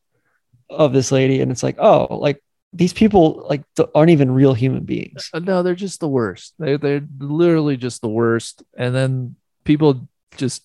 [0.71, 1.41] of this lady.
[1.41, 2.43] And it's like, oh, like
[2.73, 3.63] these people like
[3.95, 5.29] aren't even real human beings.
[5.33, 6.53] Uh, No, they're just the worst.
[6.57, 8.63] They they're literally just the worst.
[8.77, 10.07] And then people
[10.37, 10.63] just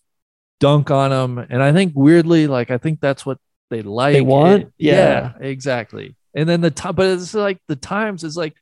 [0.61, 1.39] dunk on them.
[1.51, 3.39] And I think weirdly, like I think that's what
[3.71, 4.25] they like.
[4.25, 4.63] want?
[4.63, 5.33] It- Yeah.
[5.41, 6.15] exactly.
[6.35, 8.55] And then the time, but it's like the Times is like,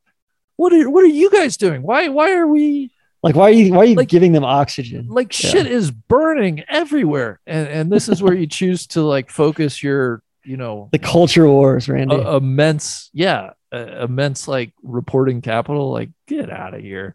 [0.56, 1.82] what are what are you guys doing?
[1.82, 2.90] Why why are we
[3.22, 5.08] Like, why are you, why are you Like- giving them oxygen?
[5.08, 5.50] like Yeah.
[5.50, 7.40] shit is burning everywhere?
[7.46, 11.48] And and this is where you choose to like focus your you know The culture
[11.48, 12.14] wars, Randy.
[12.14, 17.14] a- immense yeah uh, immense like reporting capital like get out of here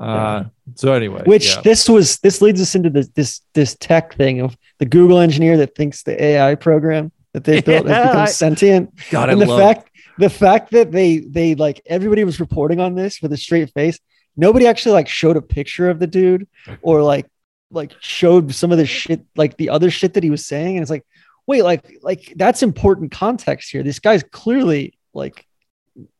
[0.00, 0.44] uh
[0.76, 1.60] so anyway which yeah.
[1.62, 5.56] this was this leads us into this this this tech thing of the Google engineer
[5.58, 8.94] that thinks the AI program that they built has become I- sentient.
[9.10, 12.80] God, I and the love fact the fact that they they like everybody was reporting
[12.80, 13.98] on this with a straight face.
[14.36, 16.46] Nobody actually like showed a picture of the dude
[16.82, 17.26] or like
[17.70, 20.76] like showed some of the shit like the other shit that he was saying.
[20.76, 21.04] And it's like,
[21.46, 23.82] wait, like like that's important context here.
[23.82, 25.46] This guy's clearly like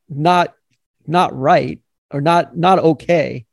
[0.09, 0.55] not
[1.07, 3.47] not right or not not okay.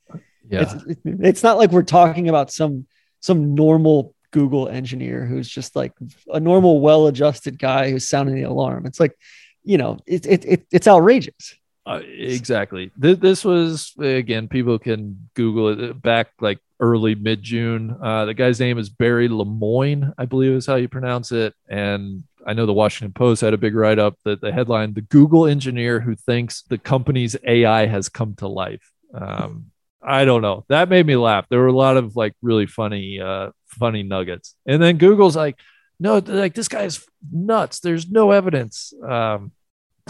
[0.49, 2.87] yeah It's it's not like we're talking about some
[3.19, 5.93] some normal Google engineer who's just like
[6.27, 8.85] a normal, well-adjusted guy who's sounding the alarm.
[8.85, 9.17] It's like,
[9.63, 11.55] you know, it, it, it it's outrageous.
[11.87, 12.91] Uh, exactly.
[13.01, 14.49] Th- this was again.
[14.49, 17.95] People can Google it uh, back like early mid June.
[18.03, 21.53] Uh, the guy's name is Barry Lemoine, I believe is how you pronounce it.
[21.69, 25.01] And I know the Washington Post had a big write up that the headline: "The
[25.01, 29.67] Google engineer who thinks the company's AI has come to life." Um,
[30.01, 30.65] I don't know.
[30.67, 31.45] That made me laugh.
[31.49, 34.55] There were a lot of like really funny, uh, funny nuggets.
[34.65, 35.57] And then Google's like,
[36.01, 37.79] "No, like this guy's nuts.
[37.79, 39.53] There's no evidence." Um,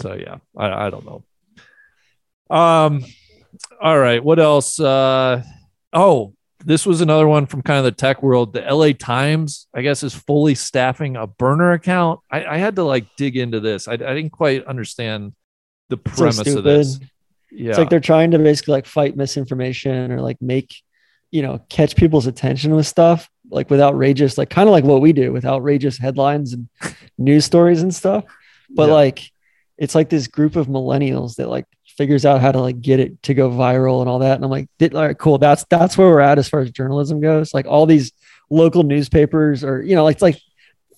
[0.00, 1.22] so yeah, I, I don't know.
[2.50, 3.04] Um,
[3.80, 4.22] all right.
[4.22, 4.78] What else?
[4.80, 5.42] Uh,
[5.92, 6.34] oh,
[6.64, 8.52] this was another one from kind of the tech world.
[8.52, 12.20] The LA Times, I guess, is fully staffing a burner account.
[12.30, 13.86] I, I had to like dig into this.
[13.88, 15.34] I, I didn't quite understand
[15.88, 16.98] the It's so premise of this.
[17.50, 17.70] Yeah.
[17.70, 20.74] It's like they're trying to basically like fight misinformation or like make,
[21.30, 25.00] you know, catch people's attention with stuff like with outrageous, like kind of like what
[25.00, 26.68] we do with outrageous headlines and
[27.18, 28.24] news stories and stuff.
[28.68, 28.94] But Yeah.
[28.94, 29.30] like,
[29.78, 31.64] it's like this group of millennials that like
[31.98, 34.36] figures out how to like get it to go viral and all that.
[34.36, 35.36] And I'm like, all right, cool.
[35.36, 37.52] That's that's where we're at as far as journalism goes.
[37.52, 38.12] Like all these
[38.48, 40.38] local newspapers or you know, like it's like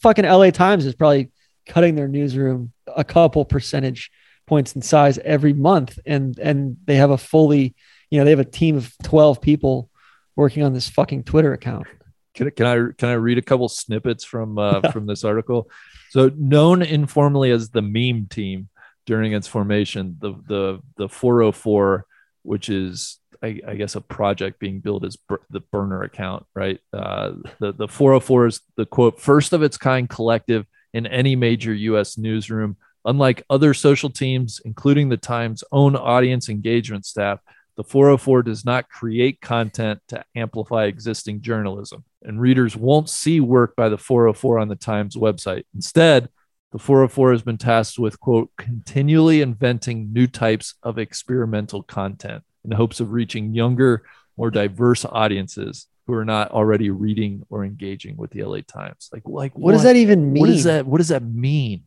[0.02, 1.30] fucking LA Times is probably
[1.66, 4.10] cutting their newsroom a couple percentage
[4.46, 7.74] points in size every month and and they have a fully
[8.10, 9.88] you know they have a team of 12 people
[10.34, 11.86] working on this fucking twitter account
[12.34, 15.70] Can, I- can I can I read a couple snippets from uh, from this article?
[16.10, 18.68] So known informally as the meme team
[19.10, 22.06] during its formation, the the the 404,
[22.42, 25.16] which is I, I guess a project being built as
[25.50, 26.78] the burner account, right?
[26.92, 31.74] Uh, the the 404 is the quote first of its kind collective in any major
[31.74, 32.18] U.S.
[32.18, 32.76] newsroom.
[33.04, 37.40] Unlike other social teams, including the Times' own audience engagement staff,
[37.76, 43.74] the 404 does not create content to amplify existing journalism, and readers won't see work
[43.74, 45.64] by the 404 on the Times website.
[45.74, 46.28] Instead,
[46.72, 52.70] the 404 has been tasked with, quote, continually inventing new types of experimental content in
[52.70, 54.04] hopes of reaching younger,
[54.36, 59.10] more diverse audiences who are not already reading or engaging with the LA Times.
[59.12, 61.84] Like, like what, does that even mean what does that what does that mean?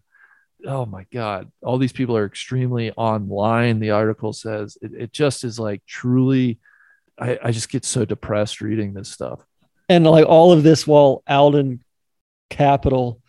[0.66, 1.52] Oh my god.
[1.62, 3.80] All these people are extremely online.
[3.80, 6.60] The article says it, it just is like truly
[7.20, 9.40] I, I just get so depressed reading this stuff.
[9.90, 11.84] And like all of this while alden
[12.50, 13.22] capital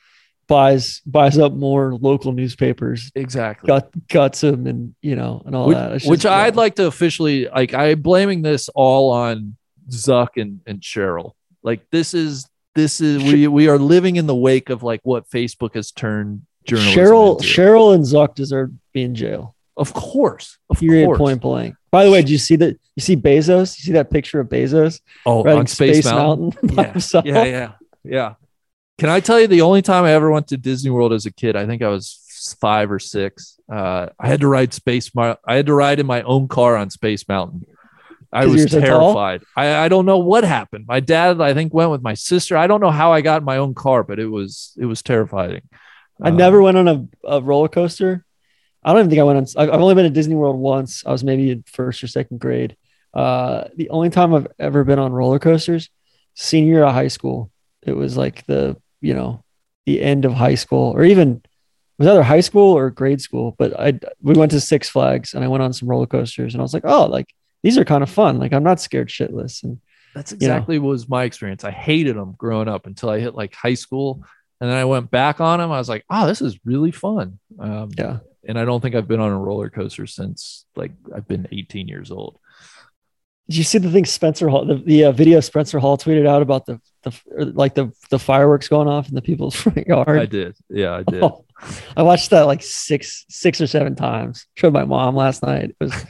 [0.46, 3.66] buys buys up more local newspapers exactly.
[3.66, 5.92] gut guts them and you know and all which, that.
[5.92, 9.56] It's which just- i'd like to officially like i'm blaming this all on
[9.90, 11.32] zuck and, and sheryl.
[11.62, 15.28] Like this is this is we we are living in the wake of like what
[15.30, 17.48] facebook has turned journalism sheryl into.
[17.48, 19.54] sheryl and zuck deserve to be in jail.
[19.76, 20.58] Of course.
[20.70, 21.18] Of period course.
[21.18, 21.74] point blank.
[21.90, 23.78] By the way do you see that you see bezos?
[23.78, 25.00] You see that picture of bezos?
[25.26, 27.72] Oh on space, mountain, by yeah, yeah, yeah,
[28.04, 28.34] yeah.
[28.98, 31.32] Can I tell you the only time I ever went to Disney World as a
[31.32, 31.56] kid?
[31.56, 33.58] I think I was five or six.
[33.70, 35.14] Uh, I had to ride Space.
[35.14, 37.66] Mar- I had to ride in my own car on Space Mountain.
[38.32, 39.42] I was so terrified.
[39.56, 40.86] I, I don't know what happened.
[40.88, 42.56] My dad, I think, went with my sister.
[42.56, 45.02] I don't know how I got in my own car, but it was it was
[45.02, 45.62] terrifying.
[46.20, 48.24] I Uh, never went on a, a roller coaster.
[48.82, 49.46] I don't even think I went on.
[49.56, 51.04] I've I've only been to Disney World once.
[51.06, 52.76] I was maybe in first or second grade.
[53.12, 55.88] Uh, the only time I've ever been on roller coasters,
[56.34, 57.50] senior year of high school.
[57.82, 59.44] It was like the you know
[59.86, 63.54] the end of high school, or even it was either high school or grade school.
[63.58, 66.60] But I we went to Six Flags and I went on some roller coasters, and
[66.60, 67.32] I was like, oh, like
[67.62, 68.38] these are kind of fun.
[68.38, 69.62] Like I'm not scared shitless.
[69.62, 69.80] And
[70.14, 70.36] That's know.
[70.36, 71.64] exactly what was my experience.
[71.64, 74.24] I hated them growing up until I hit like high school,
[74.60, 75.70] and then I went back on them.
[75.70, 77.38] I was like, oh, this is really fun.
[77.58, 81.28] Um, yeah, and I don't think I've been on a roller coaster since like I've
[81.28, 82.38] been 18 years old.
[83.48, 86.40] Did you see the thing Spencer Hall, the, the uh, video Spencer Hall tweeted out
[86.40, 87.12] about the the
[87.54, 90.18] like the the fireworks going off in the people's front yard?
[90.18, 91.22] I did, yeah, I did.
[91.22, 91.44] Oh,
[91.96, 94.46] I watched that like six six or seven times.
[94.56, 95.70] Showed my mom last night.
[95.70, 96.08] It was it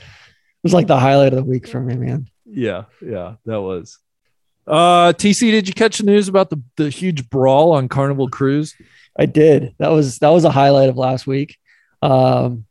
[0.63, 2.29] was like the highlight of the week for me, man.
[2.45, 3.99] Yeah, yeah, that was.
[4.67, 8.75] Uh, TC, did you catch the news about the the huge brawl on Carnival Cruise?
[9.17, 9.75] I did.
[9.77, 11.57] That was that was a highlight of last week.
[12.01, 12.65] Um,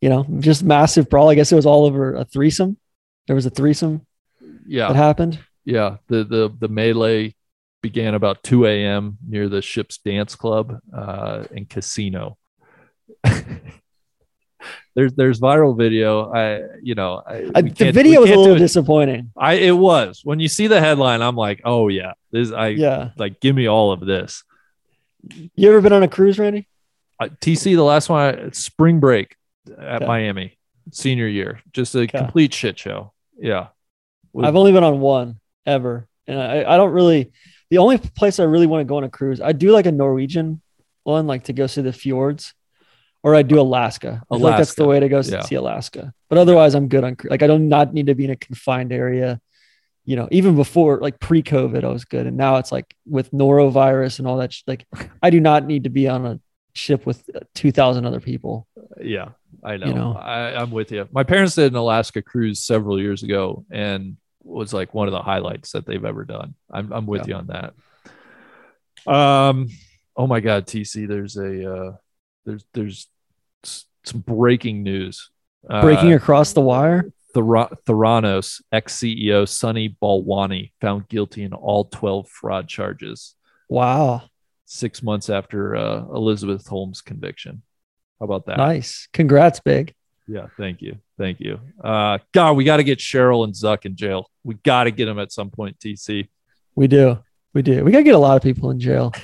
[0.00, 1.30] you know, just massive brawl.
[1.30, 2.76] I guess it was all over a threesome.
[3.26, 4.06] There was a threesome
[4.40, 5.38] that Yeah, happened.
[5.64, 5.96] yeah.
[6.08, 7.34] The the the melee
[7.82, 9.18] began about 2 a.m.
[9.26, 12.38] near the ship's dance club uh, and casino.
[14.94, 16.32] there's there's viral video.
[16.32, 19.30] I you know I, I, the video was a little disappointing.
[19.36, 23.10] I it was when you see the headline, I'm like, oh yeah, this I Yeah.
[23.16, 24.44] like give me all of this.
[25.54, 26.68] You ever been on a cruise, Randy?
[27.18, 29.36] Uh, TC, the last one, I- spring break
[29.78, 30.06] at Okay.
[30.06, 30.58] Miami,
[30.92, 32.18] senior year, just a Okay.
[32.18, 33.13] complete shit show.
[33.38, 33.68] Yeah,
[34.32, 37.32] Was- I've only been on one ever, and I, I don't really.
[37.70, 39.92] The only place I really want to go on a cruise, I do like a
[39.92, 40.60] Norwegian
[41.02, 42.54] one, like to go see the fjords,
[43.22, 44.22] or I do Alaska.
[44.30, 45.42] I feel like that's the way to go yeah.
[45.42, 46.12] see Alaska.
[46.28, 48.92] But otherwise, I'm good on like I don't not need to be in a confined
[48.92, 49.40] area.
[50.04, 54.18] You know, even before like pre-COVID, I was good, and now it's like with norovirus
[54.18, 54.52] and all that.
[54.52, 54.86] sh- Like,
[55.22, 56.40] I do not need to be on a
[56.74, 58.66] ship with uh, two thousand other people.
[59.00, 59.28] yeah,
[59.62, 59.86] I know.
[59.86, 60.12] You know.
[60.14, 61.08] I, I'm with you.
[61.12, 65.22] My parents did an Alaska cruise several years ago, and was like one of the
[65.22, 66.54] highlights that they've ever done.
[66.70, 67.26] I'm I'm with Yeah.
[67.28, 69.10] you on that.
[69.12, 69.68] Um,
[70.16, 71.92] oh my God, TC, there's a uh,
[72.44, 73.08] there's there's
[73.62, 75.30] some breaking news.
[75.68, 77.10] Uh, Breaking across the wire.
[77.34, 83.34] Thera- Theranos ex CEO Sunny Balwani found guilty in all 12 fraud charges
[83.68, 84.22] Wow.
[84.66, 87.62] Six months after uh, Elizabeth Holmes' conviction.
[88.18, 88.56] How about that?
[88.56, 89.08] Nice.
[89.12, 89.94] Congrats, big.
[90.26, 90.96] Yeah, thank you.
[91.18, 91.60] Thank you.
[91.82, 94.30] Uh, God, we got to get Sheryl and Zuck in jail.
[94.42, 96.28] We got to get them at some point, TC.
[96.74, 97.18] We do.
[97.52, 97.84] We do.
[97.84, 99.12] We got to get a lot of people in jail.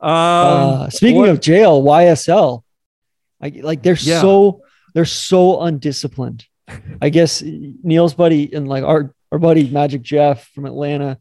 [0.00, 2.62] Um, uh, speaking what- of jail, YSL,
[3.40, 4.20] I, like they're Yeah.
[4.20, 4.62] so
[4.94, 6.44] they're so undisciplined.
[7.00, 11.18] I guess Neil's buddy and like our our buddy Magic Jeff from Atlanta,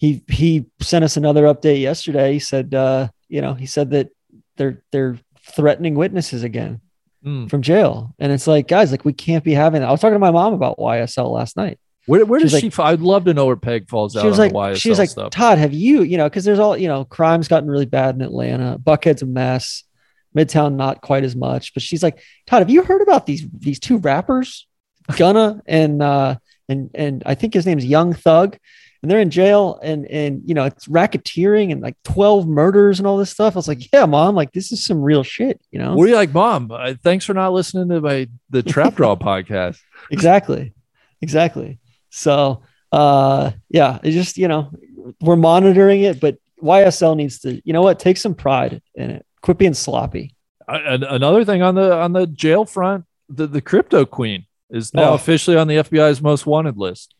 [0.00, 2.32] he he sent us another update yesterday.
[2.32, 4.08] He said, uh, you know, he said that
[4.56, 5.18] they're they're
[5.54, 6.80] threatening witnesses again
[7.22, 9.88] mm, from jail, and it's like, guys, like we can't be having that.
[9.88, 11.78] I was talking to my mom about YSL last night.
[12.06, 12.70] where where does she?
[12.70, 14.80] like- I'd love to know where Peg falls out she was on like, the YSL
[14.80, 15.30] she was like, stuff.
[15.32, 18.22] Todd, have you, you know, because there's all, you know, crime's gotten really bad in
[18.22, 18.78] Atlanta.
[18.78, 19.84] Buckhead's a mess.
[20.34, 21.74] Midtown, not quite as much.
[21.74, 24.66] But she's like, Todd, have you heard about these these two rappers,
[25.18, 26.36] Gunna and uh
[26.70, 28.56] and and I think his name's Young Thug,
[29.02, 33.06] and they're in jail and and you know it's racketeering and like twelve murders and
[33.06, 33.54] all this stuff.
[33.56, 35.96] I was like, yeah, mom, like this is some real shit, you know?
[36.04, 36.70] You like, Mom?
[36.70, 39.78] Uh, thanks for not listening to my the Trap Draw podcast.
[40.10, 40.72] exactly
[41.22, 41.78] exactly
[42.08, 44.70] so uh yeah it just you know
[45.20, 49.26] we're monitoring it but ysl needs to you know what take some pride in it
[49.42, 50.34] quit being sloppy
[50.66, 54.92] Uh, an- another thing on the on the jail front, the the crypto queen is
[54.94, 55.14] now Oh.
[55.14, 57.14] officially on the FBI's most wanted list.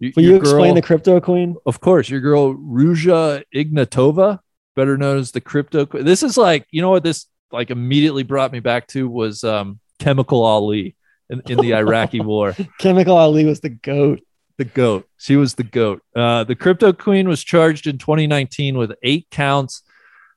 [0.00, 4.38] Y- will you explain the crypto queen Of course, your girl Ruja Ignatova,
[4.76, 5.86] better known as the crypto.
[5.86, 6.04] queen.
[6.04, 9.80] This is like you know what this like immediately brought me back to was um,
[9.98, 10.96] Chemical Ali
[11.28, 12.54] in, in the Iraqi war.
[12.78, 14.20] chemical ali was the goat
[14.56, 15.08] The goat.
[15.18, 16.02] She was the goat.
[16.14, 19.82] Uh, the crypto queen was charged in 2019 with eight counts,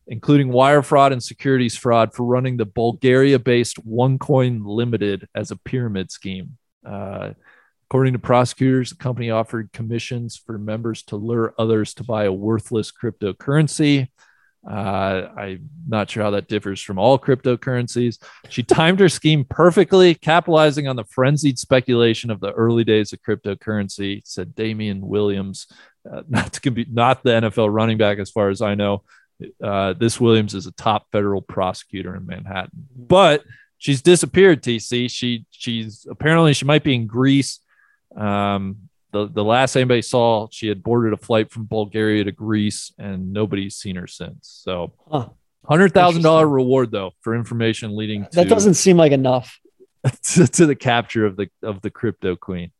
[0.07, 5.55] including wire fraud and securities fraud for running the Bulgaria based OneCoin Limited as a
[5.57, 6.57] pyramid scheme.
[6.85, 7.31] Uh,
[7.93, 12.33] according to prosecutors, the company offered commissions for members to lure others to buy a
[12.33, 14.07] worthless cryptocurrency.
[14.67, 18.17] Uh, I'm not sure how that differs from all cryptocurrencies.
[18.49, 23.21] She timed her scheme perfectly, capitalizing on the frenzied speculation of the early days of
[23.21, 25.67] cryptocurrency, said Damian Williams,
[26.11, 29.03] uh, not to be not the NFL running back, as far as I know.
[29.63, 33.43] Uh, this Williams is a top federal prosecutor in Manhattan, but
[33.77, 34.63] she's disappeared.
[34.63, 37.59] TC, she she's apparently she might be in Greece.
[38.15, 42.91] Um, the the last anybody saw, she had boarded a flight from Bulgaria to Greece,
[42.97, 44.47] and nobody's seen her since.
[44.63, 45.29] So, Huh.
[45.65, 49.59] hundred thousand dollar reward though for information leading to that doesn't seem like enough
[50.33, 52.71] to, to the capture of the of the crypto queen.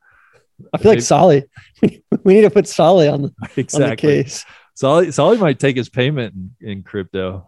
[0.73, 1.45] i feel like Soly
[1.81, 3.31] we need to put Soly on the,
[3.75, 4.43] on the case
[4.75, 7.47] Soly, Soly might take his payment in, in crypto.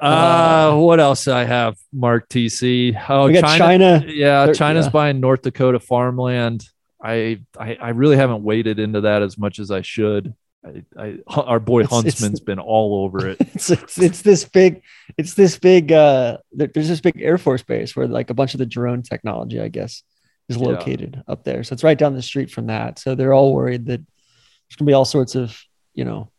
[0.00, 1.76] Uh, what else I have?
[1.92, 3.00] Mark TC.
[3.08, 4.90] Oh, we got china, Yeah, China's yeah.
[4.90, 6.68] buying North Dakota farmland.
[7.02, 10.34] I, I I really haven't waded into that as much as I should.
[10.66, 13.36] I, I our boy It's- it's- Huntsman's been all over it.
[13.54, 14.82] it's, it's it's this big
[15.16, 18.58] it's this big uh there's this big air force base where like a bunch of
[18.58, 20.02] the drone technology i guess
[20.48, 20.66] is Yeah.
[20.68, 23.86] located up there so it's right down the street from that so they're all worried
[23.86, 25.56] that there's gonna be all sorts of
[25.94, 26.30] you know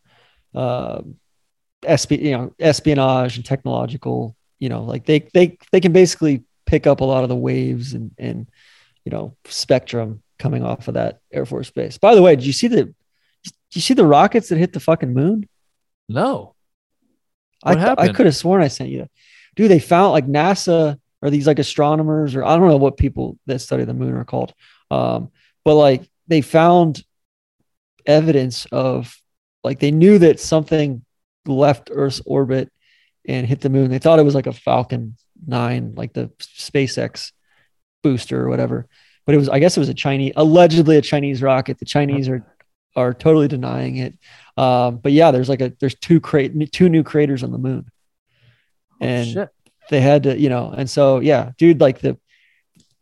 [0.54, 1.00] uh
[1.82, 6.86] esp- you know espionage and technological you know like they they they can basically pick
[6.86, 8.46] up a lot of the waves and and
[9.06, 12.52] you know spectrum coming off of that air force base by the way did you
[12.52, 12.84] see the
[13.44, 15.48] did you see the rockets that hit the fucking moon
[16.08, 16.54] No,
[17.62, 18.16] I, What I happened?
[18.16, 19.10] could have sworn I sent you that.
[19.54, 23.38] Dude, they found like NASA or these like astronomers or I don't know what people
[23.46, 24.52] that study the moon are called.
[24.90, 25.30] Um,
[25.64, 27.04] but like they found
[28.06, 29.16] evidence of
[29.62, 31.04] like they knew that something
[31.46, 32.72] left Earth's orbit
[33.26, 33.90] and hit the moon.
[33.90, 35.16] They thought it was like a Falcon
[35.46, 37.32] 9, like the SpaceX
[38.02, 38.88] booster or whatever.
[39.30, 41.78] But it was, I guess it was a Chinese, allegedly a Chinese rocket.
[41.78, 42.44] The Chinese are
[42.96, 44.18] are totally denying it.
[44.56, 47.86] Um, but yeah, there's like a there's two crate two new craters on the moon,
[49.00, 49.48] and Oh, shit.
[49.88, 52.18] they had to, you know, and so yeah, dude, like the,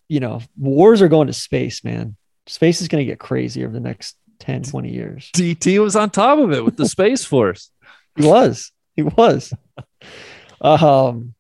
[0.07, 2.15] you know, wars are going to space, man.
[2.47, 5.31] Space is going to get crazy over the next 10, 20 years.
[5.35, 7.71] DT was on top of it with the Space Force.
[8.17, 9.51] He was, he was.
[10.61, 11.33] um,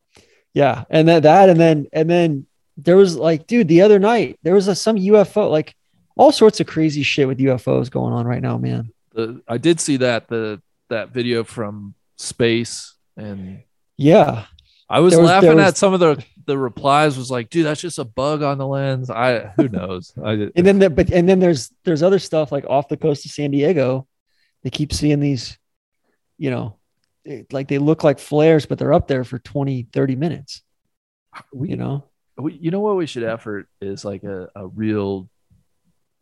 [0.54, 2.46] yeah, and then that, and then and then
[2.78, 5.74] there was like, dude, the other night there was a, some UFO, like
[6.16, 8.92] all sorts of crazy shit with UFOs going on right now, man.
[9.14, 13.62] The, I did see that the that video from space, and
[13.96, 14.46] Yeah,
[14.88, 17.18] I was was- laughing was- at some of the the replies.
[17.18, 19.10] Was like, dude, that's just a bug on the lens.
[19.10, 20.12] I who knows?
[20.24, 23.24] I and then the, but and then there's there's other stuff like off the coast
[23.26, 24.06] of San Diego.
[24.62, 25.56] They keep seeing these,
[26.38, 26.76] you know,
[27.52, 30.62] like they look like flares, but they're up there for 20, 30 minutes.
[31.52, 32.04] we You know,
[32.46, 35.28] you know what we should effort is like a, a real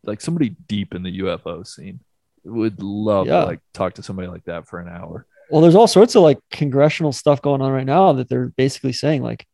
[0.03, 1.99] like somebody deep in the UFO scene.
[2.43, 3.41] Would love Yeah.
[3.41, 5.25] to like talk to somebody like that for an hour.
[5.49, 8.93] Well, there's all sorts of like congressional stuff going on right now that they're basically
[8.93, 9.45] saying like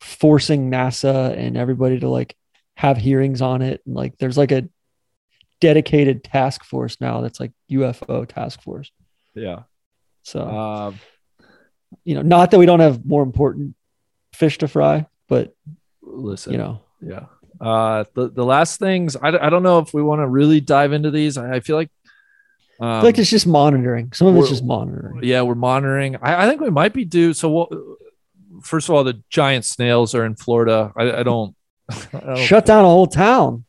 [0.00, 2.34] forcing NASA and everybody to like
[2.76, 3.82] have hearings on it.
[3.86, 4.68] And like there's like a
[5.60, 8.90] dedicated task force now that's like UFO task force.
[9.34, 9.62] Yeah.
[10.22, 11.00] So, Um,
[12.04, 13.74] you know, not that we don't have more important
[14.34, 15.54] fish to fry, but
[16.10, 17.26] listen, you know, Yeah.
[17.60, 20.92] Uh, the the last things I, I don't know if we want to really dive
[20.92, 21.36] into these.
[21.36, 21.90] I, I feel like,
[22.80, 24.12] um, I feel like it's just monitoring.
[24.12, 25.20] Some of it's just monitoring.
[25.24, 26.16] yeah, we're monitoring.
[26.22, 27.32] I, I think we might be due.
[27.34, 27.70] So, what,
[28.62, 30.92] first of all, the giant snails are in Florida.
[30.96, 31.56] I, I don't.
[32.12, 33.64] Don't Shut down a whole town.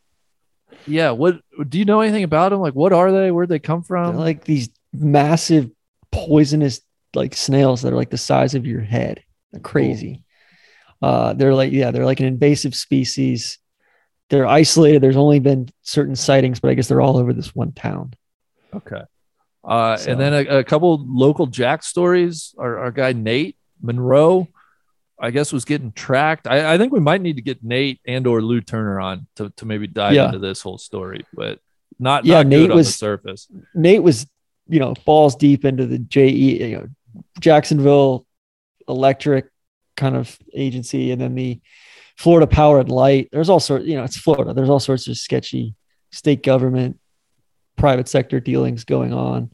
[0.85, 1.11] Yeah.
[1.11, 2.59] What do you know anything about them?
[2.59, 3.31] Like, what are they?
[3.31, 4.17] Where'd they come They're from?
[4.17, 5.71] like these massive
[6.11, 6.81] poisonous
[7.15, 9.23] like snails that are like the size of your head.
[9.51, 10.23] They're crazy.
[11.01, 13.57] Uh, they're like yeah, they're like an invasive species.
[14.29, 15.01] They're isolated.
[15.01, 18.13] There's only been certain sightings, but I guess they're all over this one town.
[18.73, 19.01] Okay.
[19.63, 22.53] Uh, So- and then a, a couple local Jack stories.
[22.59, 24.47] Our, our guy Nate Monroe,
[25.19, 26.45] I guess, was getting tracked.
[26.47, 29.49] I, I think we might need to get Nate and or Lou Turner on to,
[29.57, 30.27] to maybe dive Yeah.
[30.27, 31.59] into this whole story, but
[31.99, 33.47] not Yeah, not Nate good on the was- surface.
[33.73, 34.27] Nate was,
[34.67, 36.29] you know, balls deep into the JE,
[36.69, 36.87] you know,
[37.39, 38.27] Jacksonville
[38.87, 39.47] Electric
[39.99, 41.59] kind of agency, and then the
[42.17, 43.29] Florida Power and Light.
[43.31, 44.53] There's all sorts, you know, it's Florida.
[44.53, 45.75] There's all sorts of sketchy
[46.11, 46.99] state government,
[47.75, 49.51] private sector dealings going on.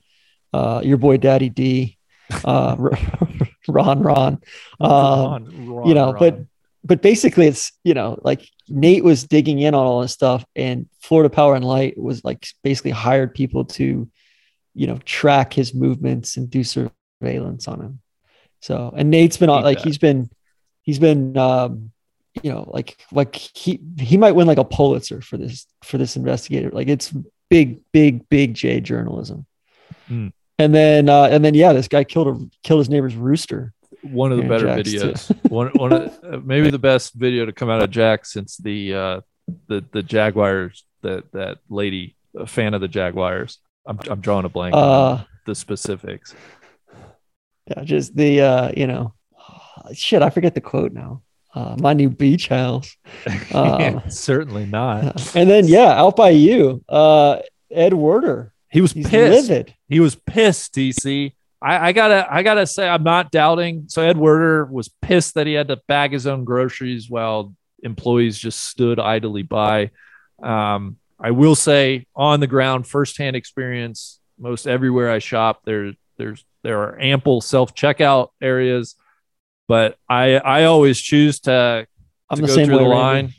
[0.54, 1.98] Uh, your boy Daddy D,
[2.46, 2.78] uh,
[3.68, 4.40] Ron Ron.
[4.80, 6.40] Um, Ron, Ron, you know, but
[6.84, 10.88] but basically it's you know like Nate was digging in on all this stuff, and
[11.02, 14.10] Florida Power and Light was like basically hired people to,
[14.74, 18.00] you know, track his movements and do surveillance on him.
[18.66, 19.86] So and Nate's been on like that.
[19.86, 20.28] he's been
[20.82, 21.92] he's been um
[22.42, 26.16] you know like like he he might win like a Pulitzer for this for this
[26.16, 26.72] investigator.
[26.72, 27.14] Like it's
[27.48, 29.46] big big big J journalism.
[30.08, 30.30] Hmm.
[30.58, 33.72] And then uh and then yeah, this guy killed a killed his neighbor's rooster.
[34.02, 35.50] one of the better Jacks, videos.
[35.52, 38.96] one one of, uh, maybe the best video to come out of Jack since the
[38.96, 39.22] uh,
[39.68, 40.86] the the Jaguars.
[41.04, 43.60] That that lady, a fan of the Jaguars.
[43.86, 46.34] I'm I'm drawing a blank on Uh the specifics.
[47.68, 49.14] Yeah, just the uh, you know,
[49.94, 50.22] shit.
[50.22, 51.22] I forget the quote now.
[51.54, 52.98] Uh, my new beach house,
[53.54, 55.36] Um, Certainly not.
[55.36, 57.40] and then yeah, out by you, uh,
[57.72, 58.52] Ed Werder.
[58.70, 59.50] He was He's pissed.
[59.50, 59.74] livid.
[59.88, 61.32] He was pissed, TC.
[61.62, 63.86] I, I gotta I gotta say I'm not doubting.
[63.88, 68.38] So Ed Werder was pissed that he had to bag his own groceries while employees
[68.38, 69.92] just stood idly by.
[70.44, 76.46] Um, I will say on the ground, firsthand experience, most everywhere I shop, there there's
[76.64, 78.96] there are ample self checkout areas,
[79.68, 81.88] but I I always choose to,
[82.30, 82.84] I'm to the go same through way.
[82.84, 83.04] the Randy.
[83.04, 83.34] line.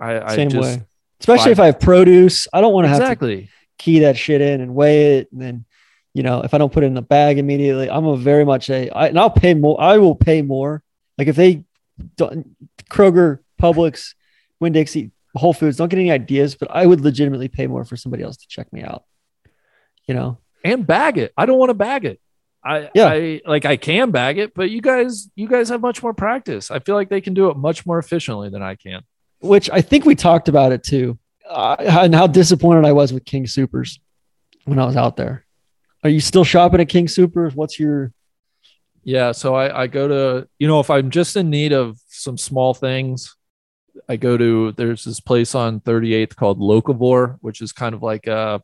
[0.00, 0.82] I, I Same just way.
[1.20, 3.50] Especially if I have produce, I don't want to have to exactly.
[3.76, 5.64] key that shit in and weigh it, and then
[6.14, 8.70] you know if I don't put it in the bag immediately, I'm a very much
[8.70, 9.80] a I, and I'll pay more.
[9.80, 10.82] I will pay more.
[11.18, 11.64] Like if they
[12.16, 12.56] don't,
[12.90, 14.14] Kroger, Publix,
[14.58, 17.96] Winn Dixie, Whole Foods, don't get any ideas, but I would legitimately pay more for
[17.96, 19.04] somebody else to check me out.
[20.06, 21.32] You know, and bag it.
[21.36, 22.20] I don't want to bag it.
[22.64, 23.06] I Yeah.
[23.06, 26.70] I like I can bag it, but you guys you guys have much more practice.
[26.70, 29.02] I feel like they can do it much more efficiently than I can.
[29.40, 31.18] which I think we talked about it too,
[31.48, 33.98] uh, and how disappointed I was with King Supers
[34.66, 35.46] when I was out there.
[36.04, 37.54] Are you still shopping at King Supers?
[37.54, 38.12] What's your
[39.02, 42.36] Yeah, so I I go to you know if I'm just in need of some
[42.36, 43.34] small things,
[44.06, 48.26] I go to there's this place on 38th called Locavore, which is kind of like
[48.26, 48.62] a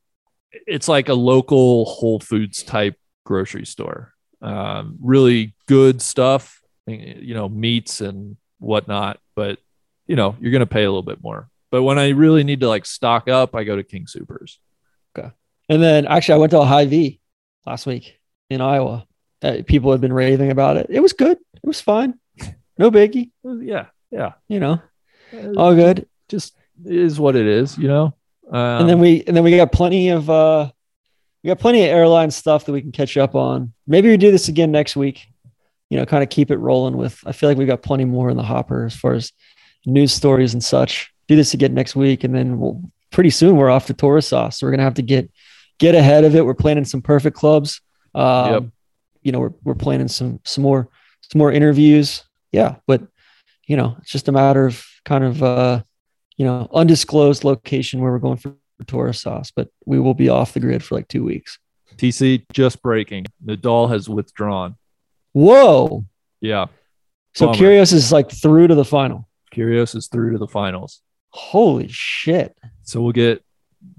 [0.53, 4.13] it's like a local Whole Foods type grocery store.
[4.43, 9.59] Um, really good stuff, you know, meats and whatnot, but
[10.07, 11.49] you know, you're gonna pay a little bit more.
[11.71, 14.61] But when I really need to like stock up, I go to King Supers.
[15.19, 15.31] Okay.
[15.69, 17.21] And then actually, I went to a Hy-Vee
[17.67, 18.21] last week
[18.51, 19.07] in Iowa.
[19.43, 20.87] Uh, people had been raving about it.
[20.91, 21.39] It was good.
[21.55, 22.15] It was fine.
[22.79, 23.31] No biggie.
[23.43, 24.83] Yeah, yeah, You know,
[25.57, 26.07] all good.
[26.29, 26.55] just
[26.85, 28.15] is what it is, you know.
[28.51, 30.71] Um, and then we and then we got plenty of uh
[31.43, 33.73] we got plenty of airline stuff that we can catch up on.
[33.87, 35.27] Maybe we do this again next week.
[35.91, 37.21] You know, kind of keep it rolling with.
[37.25, 39.33] I feel like we've got plenty more in the hopper as far as
[39.85, 41.13] news stories and such.
[41.29, 44.59] Do this again next week, and then we'll pretty soon we're off to Taurus sauce.
[44.59, 45.31] So we're gonna have to get
[45.79, 46.45] get ahead of it.
[46.45, 47.81] We're planning some perfect clubs.
[48.15, 48.65] Um, Yep.
[49.23, 50.89] You know, we're we're planning some some more
[51.21, 52.23] some more interviews.
[52.53, 53.03] Yeah, but
[53.67, 55.83] you know, it's just a matter of kind of uh,
[56.37, 58.55] you know, undisclosed location where we're going for
[58.87, 61.59] Taurus sauce, but we will be off the grid for like two weeks.
[61.97, 63.27] TC just breaking.
[63.45, 64.77] Nadal has withdrawn.
[65.33, 66.05] Whoa.
[66.41, 66.67] Yeah.
[67.35, 67.59] So Bummer.
[67.59, 69.29] Kyrgios is like through to the final.
[69.55, 71.01] Kyrgios is through to the finals.
[71.31, 72.57] Holy shit!
[72.83, 73.45] So we'll get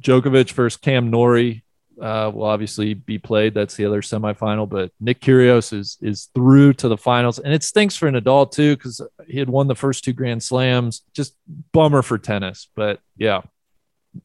[0.02, 1.64] Djokovic versus Cam Norrie.
[2.00, 3.54] Uh, will obviously be played.
[3.54, 4.70] That's the other semifinal.
[4.70, 8.76] But Nick Kyrgios is is through to the finals, and it stinks for Nadal too
[8.76, 11.02] because he had won the first two Grand Slams.
[11.14, 11.36] Just
[11.72, 12.68] bummer for tennis.
[12.76, 13.42] But yeah,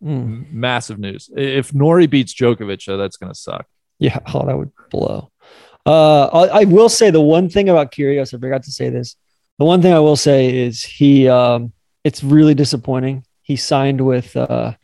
[0.03, 0.51] Mm.
[0.53, 1.29] massive news.
[1.37, 3.67] If Norrie beats Djokovic, though, that's gonna suck.
[3.99, 5.31] Yeah, oh, that would blow.
[5.85, 9.17] Uh, I, I will say the one thing about Kyrgios, I forgot to say this.
[9.59, 11.73] The one thing I will say is he, um,
[12.05, 13.25] it's really disappointing.
[13.43, 14.75] He signed with, uh,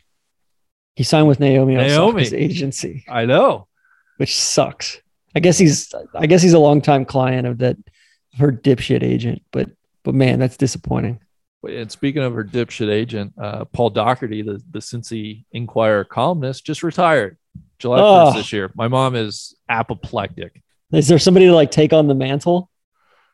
[0.99, 2.23] he signed with Naomi, Naomi.
[2.23, 3.69] Osaka's agency, I know.
[4.17, 4.99] which sucks.
[5.33, 7.77] I guess he's, I guess he's a longtime client of that,
[8.37, 9.69] her dipshit agent, but,
[10.03, 11.21] but man, that's disappointing.
[11.65, 16.83] And speaking of her dipshit agent, uh, Paul Daugherty, the, the Cincy Enquirer columnist, just
[16.83, 17.37] retired
[17.77, 18.33] July 1st Oh.
[18.33, 18.69] this year.
[18.75, 20.61] My mom is apoplectic.
[20.91, 22.69] Is there somebody to like take on the mantle?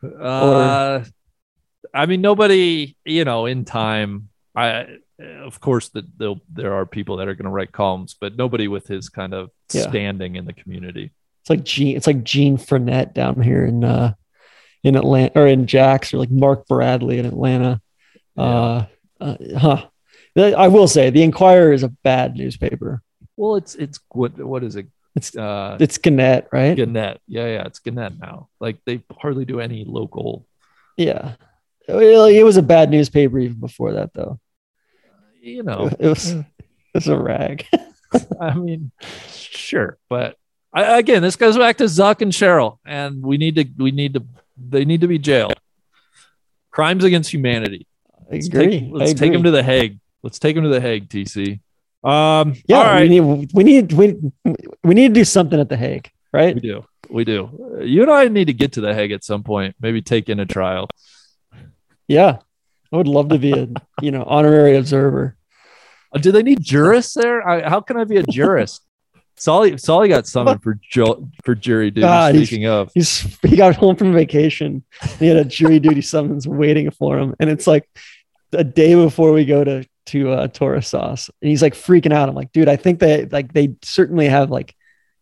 [0.03, 1.03] Uh,
[1.95, 4.87] I mean, nobody, you know, in time, I,
[5.19, 8.87] of course, that there'll, are people that are going to write columns, but nobody with
[8.87, 9.89] his kind of Yeah.
[9.89, 11.11] standing in the community.
[11.41, 14.13] It's like Gene, it's like Gene Frenette down here in, uh,
[14.83, 17.81] in Atlanta or in Jax or like Mark Bradley in Atlanta.
[18.37, 18.85] Uh,
[19.19, 19.85] uh, huh.
[20.37, 23.01] I will say the Enquirer is a bad newspaper.
[23.37, 24.87] Well, it's, it's what, what is it?
[25.15, 26.75] It's Uh, it's Gannett, right?
[26.75, 27.21] Gannett.
[27.27, 28.49] Yeah, yeah, it's Gannett now.
[28.59, 30.45] Like they hardly do any local,
[30.97, 31.35] Yeah.
[31.87, 34.39] It was a bad newspaper even before that, though.
[35.45, 35.89] You know.
[35.99, 36.45] It was it
[36.93, 37.65] was a rag.
[38.39, 38.91] I mean,
[39.29, 40.37] sure, but
[40.73, 44.13] I, again, this goes back to Zuck and Sheryl, and we need to, we need
[44.13, 44.23] to,
[44.57, 45.59] they need to be jailed.
[46.71, 47.87] Crimes against humanity.
[48.13, 48.67] I Let's agree.
[48.79, 49.35] Take, let's I take agree.
[49.37, 49.99] him to the Hague.
[50.23, 51.59] Let's take them to the Hague, TC.
[52.03, 54.15] Um, Yeah, all right, we need we need we,
[54.83, 56.55] we need to do something at the Hague, right?
[56.55, 57.81] we do, we do.
[57.83, 59.75] You and I need to get to the Hague at some point.
[59.81, 60.87] Maybe take in a trial.
[62.07, 62.39] Yeah,
[62.93, 63.67] I would love to be a
[64.01, 65.35] you know honorary observer.
[66.13, 67.47] Uh, do they need jurists there?
[67.47, 68.81] I, how can I be a jurist?
[69.37, 72.01] Soly, Soly got summoned for ju- for jury duty.
[72.07, 74.83] God, he's- speaking of, He's he got home from vacation.
[75.01, 77.89] And he had a jury duty summons waiting for him, and it's like
[78.53, 82.29] a day before we go to to uh, Torah Sauce, and he's like freaking out.
[82.29, 84.73] I'm like, dude, I think they like they certainly have like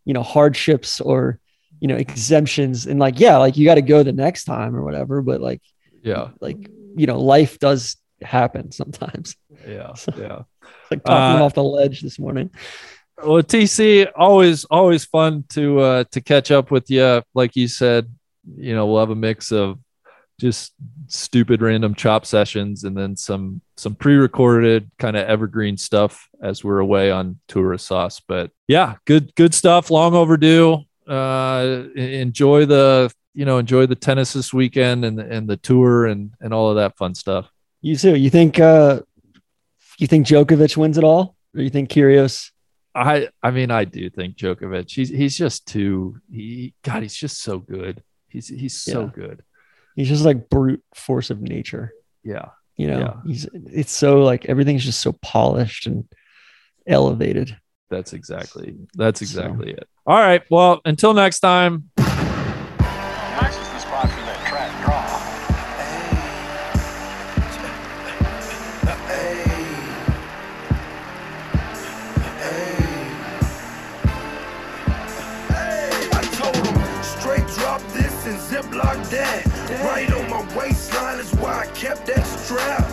[0.05, 1.39] you know hardships or
[1.79, 4.83] you know exemptions, and like yeah, like you got to go the next time or
[4.83, 5.23] whatever.
[5.23, 5.61] But like
[6.03, 9.35] yeah, like you know, life does happen sometimes.
[9.67, 10.41] yeah, yeah.
[10.61, 12.49] It's like talking Uh, off the ledge this morning.
[13.23, 17.21] Well, TC, always always fun to uh to catch up with you.
[17.33, 18.09] Like you said,
[18.57, 19.79] you know, we'll have a mix of
[20.41, 20.73] just
[21.07, 26.79] stupid random chop sessions and then some some pre-recorded kind of evergreen stuff as we're
[26.79, 28.19] away on tour of sauce.
[28.27, 29.91] But yeah, good good stuff.
[29.91, 30.79] Long overdue.
[31.07, 36.33] Uh enjoy the you know, enjoy the tennis this weekend and and the tour and
[36.39, 37.49] and all of that fun stuff.
[37.81, 38.15] You too.
[38.15, 39.01] You think uh
[39.97, 42.51] you think Djokovic wins it all, or you think Kyrgios?
[42.95, 44.89] I I mean I do think Djokovic.
[44.91, 48.03] He's he's just too he God, he's just so good.
[48.27, 49.09] He's he's so Yeah.
[49.13, 49.43] good.
[49.95, 51.93] He's just like brute force of nature.
[52.23, 52.49] Yeah.
[52.77, 53.13] You know, Yeah.
[53.25, 56.05] he's it's so like everything's just so polished and
[56.87, 57.55] elevated.
[57.89, 59.87] That's exactly that's So- exactly it.
[60.05, 60.41] All right.
[60.49, 61.89] Well, until next time.
[78.83, 79.45] Ziplock that.
[79.83, 82.83] Right on my waistline is why I kept that strap.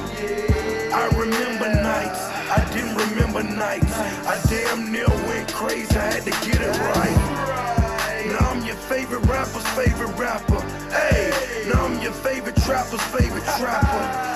[0.93, 3.93] I remember nights, I didn't remember nights.
[4.27, 8.27] I damn near went crazy, I had to get it right.
[8.27, 10.61] Now I'm your favorite rapper's favorite rapper.
[10.91, 11.31] Hey,
[11.69, 14.31] now I'm your favorite trapper's favorite trapper.